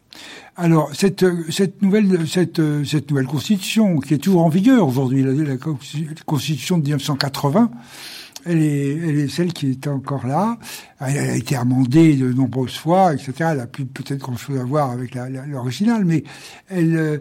Alors 0.57 0.91
cette, 0.95 1.25
cette 1.51 1.83
nouvelle 1.83 2.27
cette, 2.27 2.61
cette 2.85 3.11
nouvelle 3.11 3.27
constitution 3.27 3.99
qui 3.99 4.15
est 4.15 4.19
toujours 4.19 4.45
en 4.45 4.49
vigueur 4.49 4.89
aujourd'hui, 4.89 5.23
la, 5.23 5.57
constitution 6.25 6.79
de 6.79 6.83
1980 6.85 7.71
elle 8.47 8.63
est, 8.63 8.97
elle 8.97 9.19
est 9.19 9.29
celle 9.29 9.53
qui 9.53 9.71
est 9.71 9.87
encore 9.89 10.27
là. 10.27 10.57
Elle 11.01 11.19
a 11.19 11.37
été 11.37 11.57
amendée 11.57 12.15
de 12.15 12.33
nombreuses 12.33 12.77
fois, 12.77 13.13
etc. 13.13 13.33
Elle 13.53 13.61
a 13.61 13.67
plus 13.67 13.87
peut-être 13.87 14.21
grand-chose 14.21 14.59
à 14.59 14.65
voir 14.65 14.91
avec 14.91 15.15
l'original, 15.49 16.05
mais 16.05 16.23
elle, 16.69 16.97
euh, 16.97 17.19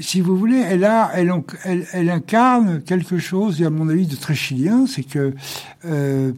si 0.00 0.20
vous 0.20 0.36
voulez, 0.36 0.60
elle 0.60 2.10
incarne 2.10 2.82
quelque 2.82 3.18
chose, 3.18 3.62
à 3.62 3.70
mon 3.70 3.88
avis, 3.88 4.06
de 4.06 4.16
très 4.16 4.34
chilien, 4.34 4.86
c'est 4.86 5.02
que 5.02 5.34
euh, 5.84 6.32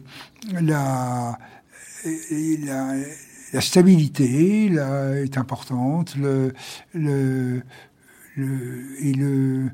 la, 0.59 1.37
la, 3.53 3.61
stabilité 3.61 4.69
là, 4.69 5.15
est 5.15 5.37
importante, 5.37 6.15
le, 6.15 6.53
le, 6.93 7.61
le, 8.35 9.69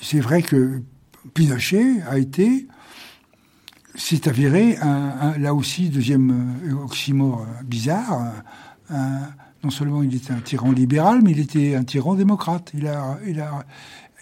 c'est 0.00 0.20
vrai 0.20 0.42
que 0.42 0.82
Pinochet 1.34 2.02
a 2.08 2.18
été 2.18 2.68
c'est 3.94 4.28
avéré, 4.28 4.76
un, 4.76 5.36
là 5.38 5.54
aussi, 5.54 5.88
deuxième 5.88 6.56
euh, 6.64 6.84
oxymore 6.84 7.44
bizarre, 7.64 8.32
non 9.64 9.70
seulement 9.70 10.02
il 10.02 10.14
était 10.14 10.32
un 10.32 10.40
tyran 10.40 10.70
libéral, 10.70 11.20
mais 11.22 11.32
il 11.32 11.40
était 11.40 11.74
un 11.74 11.84
tyran 11.84 12.14
démocrate. 12.14 12.70
Il 12.74 12.86
a, 12.86 13.18
il 13.26 13.40
a, 13.40 13.64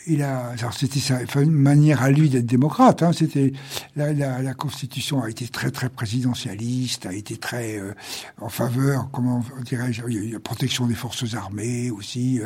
il 0.07 0.23
a, 0.23 0.55
c'était 0.73 1.01
sa 1.01 1.19
manière 1.47 2.03
à 2.03 2.11
lui 2.11 2.29
d'être 2.29 2.47
démocrate. 2.47 3.03
Hein, 3.03 3.12
c'était 3.12 3.53
la, 3.97 4.12
la, 4.12 4.42
la, 4.42 4.55
Constitution 4.55 5.23
a 5.23 5.31
été 5.31 5.49
très 5.49 5.71
très 5.71 5.88
présidentialiste, 5.88 7.07
a 7.07 7.12
été 7.12 7.37
très 7.37 7.79
euh, 7.79 7.92
en 8.40 8.49
faveur, 8.49 9.09
comment 9.12 9.42
dirais-je, 9.64 10.03
la 10.33 10.40
protection 10.40 10.87
des 10.87 10.95
forces 10.95 11.35
armées 11.35 11.90
aussi, 11.90 12.40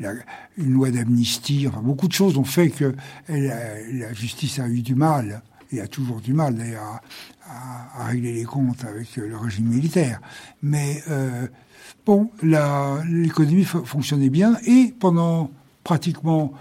la, 0.00 0.12
une 0.56 0.72
loi 0.72 0.90
d'amnistie. 0.90 1.66
Enfin, 1.68 1.80
beaucoup 1.80 2.08
de 2.08 2.12
choses 2.12 2.36
ont 2.38 2.44
fait 2.44 2.70
que 2.70 2.94
la 3.28 4.12
justice 4.12 4.58
a 4.58 4.68
eu 4.68 4.82
du 4.82 4.94
mal 4.94 5.42
il 5.74 5.80
a 5.80 5.88
toujours 5.88 6.20
du 6.20 6.32
mal 6.32 6.54
d'ailleurs 6.54 7.00
à, 7.46 8.06
régler 8.06 8.32
les 8.32 8.44
comptes 8.44 8.84
avec 8.84 9.16
le 9.16 9.36
régime 9.36 9.66
militaire. 9.66 10.20
Mais 10.62 11.02
euh, 11.10 11.46
bon, 12.06 12.30
l'économie 12.42 13.64
fonctionnait 13.64 14.30
bien 14.30 14.56
et 14.66 14.94
pendant 14.98 15.50
pratiquement 15.84 16.52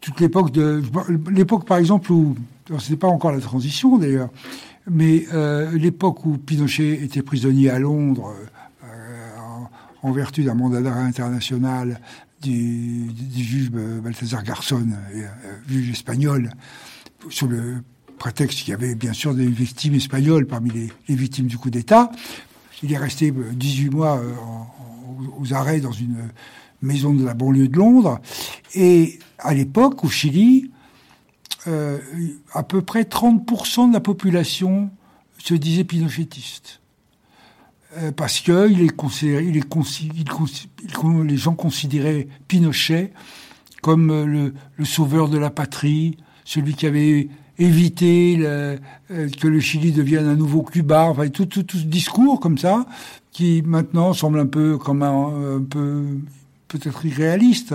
toute 0.00 0.20
l'époque 0.20 0.52
de 0.52 0.82
l'époque 1.30 1.66
par 1.66 1.78
exemple 1.78 2.12
où 2.12 2.36
c'était 2.78 2.96
pas 2.96 3.08
encore 3.08 3.32
la 3.32 3.40
transition 3.40 3.96
d'ailleurs, 3.98 4.30
mais 4.88 5.24
euh, 5.32 5.70
l'époque 5.72 6.24
où 6.26 6.36
Pinochet 6.36 7.02
était 7.02 7.22
prisonnier 7.22 7.70
à 7.70 7.78
Londres 7.78 8.34
euh, 8.84 8.86
en, 10.02 10.12
vertu 10.12 10.44
d'un 10.44 10.54
mandat 10.54 10.82
d'arrêt 10.82 11.02
international 11.02 12.00
du, 12.42 13.10
juge 13.36 13.70
Balthazar 13.70 14.44
Garçon, 14.44 14.86
juge 15.68 15.90
espagnol, 15.90 16.50
sur 17.30 17.48
le 17.48 17.82
prétexte 18.18 18.58
qu'il 18.58 18.70
y 18.70 18.74
avait 18.74 18.94
bien 18.94 19.12
sûr 19.12 19.34
des 19.34 19.46
victimes 19.46 19.94
espagnoles 19.94 20.46
parmi 20.46 20.70
les, 20.70 21.14
victimes 21.14 21.46
du 21.46 21.56
coup 21.56 21.70
d'État. 21.70 22.10
Il 22.82 22.92
est 22.92 22.98
resté 22.98 23.32
18 23.32 23.86
euh, 23.86 23.90
mois 23.90 24.18
euh, 24.18 24.34
aux 25.38 25.54
arrêts 25.54 25.80
dans 25.80 25.92
une 25.92 26.28
maison 26.82 27.14
de 27.14 27.24
la 27.24 27.34
banlieue 27.34 27.68
de 27.68 27.76
Londres. 27.76 28.20
Et 28.74 29.18
à 29.38 29.54
l'époque, 29.54 30.04
au 30.04 30.08
Chili, 30.08 30.70
euh, 31.66 31.98
à 32.52 32.62
peu 32.62 32.82
près 32.82 33.02
30% 33.02 33.88
de 33.88 33.92
la 33.92 34.00
population 34.00 34.90
se 35.38 35.54
disait 35.54 35.84
pinochetiste. 35.84 36.80
parce 38.16 38.40
que 38.40 38.66
les 41.22 41.36
gens 41.36 41.54
considéraient 41.54 42.28
Pinochet 42.48 43.12
comme 43.82 44.08
le, 44.08 44.52
le, 44.76 44.84
sauveur 44.84 45.28
de 45.28 45.38
la 45.38 45.50
patrie, 45.50 46.18
celui 46.44 46.74
qui 46.74 46.86
avait 46.86 47.28
éviter 47.58 48.36
euh, 48.40 48.76
que 49.08 49.48
le 49.48 49.60
Chili 49.60 49.92
devienne 49.92 50.26
un 50.26 50.36
nouveau 50.36 50.62
Cuba, 50.62 51.04
enfin 51.04 51.28
tout, 51.28 51.46
tout, 51.46 51.64
tout 51.64 51.78
ce 51.78 51.84
discours 51.84 52.40
comme 52.40 52.58
ça, 52.58 52.86
qui 53.32 53.62
maintenant 53.66 54.12
semble 54.12 54.38
un 54.38 54.46
peu 54.46 54.78
comme 54.78 55.02
un, 55.02 55.62
peu 55.68 56.04
peut-être 56.68 57.04
irréaliste, 57.04 57.74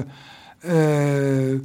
euh, 0.65 1.60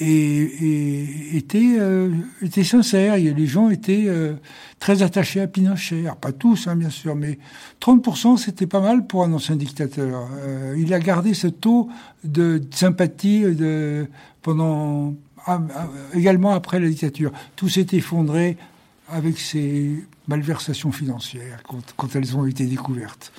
et, 0.00 0.06
et, 0.06 1.36
était, 1.36 1.76
euh, 1.78 2.10
était 2.40 2.64
sincère. 2.64 3.16
les 3.16 3.46
gens 3.46 3.70
étaient 3.70 4.06
euh, 4.06 4.34
très 4.80 5.02
attachés 5.02 5.40
à 5.40 5.46
Pinochet. 5.46 6.04
pas 6.20 6.32
tous, 6.32 6.66
hein, 6.66 6.74
bien 6.74 6.90
sûr, 6.90 7.14
mais 7.14 7.38
30%, 7.80 8.36
c'était 8.38 8.66
pas 8.66 8.80
mal 8.80 9.06
pour 9.06 9.22
un 9.22 9.32
ancien 9.32 9.54
dictateur. 9.54 10.28
il 10.76 10.92
a 10.92 10.98
gardé 10.98 11.34
ce 11.34 11.46
taux 11.46 11.88
de 12.24 12.60
sympathie 12.72 13.42
de, 13.42 14.08
pendant 14.40 15.14
ah, 15.46 15.60
ah, 15.74 15.88
également 16.14 16.52
après 16.52 16.80
la 16.80 16.88
dictature. 16.88 17.32
Tout 17.56 17.68
s'est 17.68 17.86
effondré 17.92 18.56
avec 19.12 19.38
ces 19.38 20.04
malversations 20.26 20.90
financières 20.90 21.62
quand, 21.96 22.16
elles 22.16 22.36
ont 22.36 22.46
été 22.46 22.64
découvertes. 22.64 23.32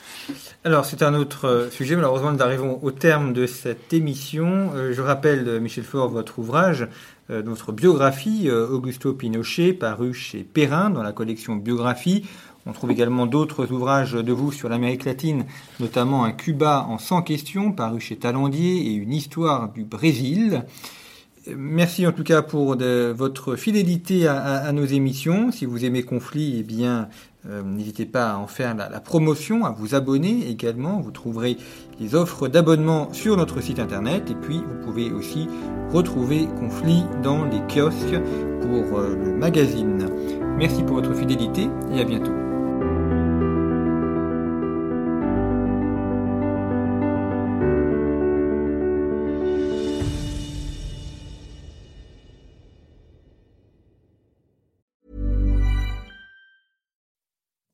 Alors 0.63 0.85
c'est 0.85 1.01
un 1.01 1.13
autre 1.13 1.45
euh, 1.45 1.69
sujet, 1.69 1.95
malheureusement 1.95 2.31
nous 2.31 2.41
arrivons 2.41 2.79
au 2.81 2.91
terme 2.91 3.33
de 3.33 3.47
cette 3.47 3.91
émission. 3.91 4.71
Euh, 4.75 4.93
je 4.93 5.01
rappelle, 5.01 5.47
euh, 5.47 5.59
Michel 5.59 5.83
Faure, 5.83 6.09
votre 6.09 6.39
ouvrage, 6.39 6.87
notre 7.29 7.71
biographie, 7.71 8.51
Augusto 8.51 9.13
Pinochet, 9.13 9.71
paru 9.71 10.13
chez 10.13 10.43
Perrin 10.43 10.89
dans 10.89 11.01
la 11.01 11.13
collection 11.13 11.55
Biographie. 11.55 12.25
On 12.65 12.73
trouve 12.73 12.91
également 12.91 13.25
d'autres 13.27 13.71
ouvrages 13.71 14.11
de 14.11 14.33
vous 14.33 14.51
sur 14.51 14.67
l'Amérique 14.67 15.05
latine, 15.05 15.45
notamment 15.79 16.25
un 16.25 16.33
Cuba 16.33 16.85
en 16.89 16.97
100 16.97 17.21
questions, 17.21 17.71
paru 17.71 18.01
chez 18.01 18.17
Talandier, 18.17 18.87
et 18.87 18.93
une 18.93 19.13
histoire 19.13 19.71
du 19.71 19.85
Brésil. 19.85 20.65
Merci 21.47 22.07
en 22.07 22.13
tout 22.13 22.23
cas 22.23 22.41
pour 22.41 22.77
votre 22.77 23.55
fidélité 23.55 24.27
à, 24.27 24.71
nos 24.71 24.85
émissions. 24.85 25.51
Si 25.51 25.65
vous 25.65 25.83
aimez 25.83 26.03
Conflit, 26.03 26.57
eh 26.59 26.63
bien, 26.63 27.09
euh, 27.49 27.61
n'hésitez 27.63 28.05
pas 28.05 28.31
à 28.31 28.37
en 28.37 28.47
faire 28.47 28.75
la, 28.75 28.99
promotion, 29.01 29.65
à 29.65 29.71
vous 29.71 29.95
abonner 29.95 30.47
également. 30.49 31.01
Vous 31.01 31.11
trouverez 31.11 31.57
les 31.99 32.15
offres 32.15 32.47
d'abonnement 32.47 33.11
sur 33.11 33.35
notre 33.35 33.61
site 33.61 33.79
internet. 33.79 34.31
Et 34.31 34.35
puis, 34.35 34.57
vous 34.57 34.85
pouvez 34.85 35.11
aussi 35.11 35.47
retrouver 35.91 36.47
Conflit 36.59 37.03
dans 37.21 37.43
les 37.45 37.59
kiosques 37.67 38.21
pour 38.61 38.99
euh, 38.99 39.15
le 39.15 39.35
magazine. 39.35 40.07
Merci 40.57 40.83
pour 40.83 40.95
votre 40.95 41.13
fidélité 41.13 41.67
et 41.93 41.99
à 41.99 42.03
bientôt. 42.05 42.52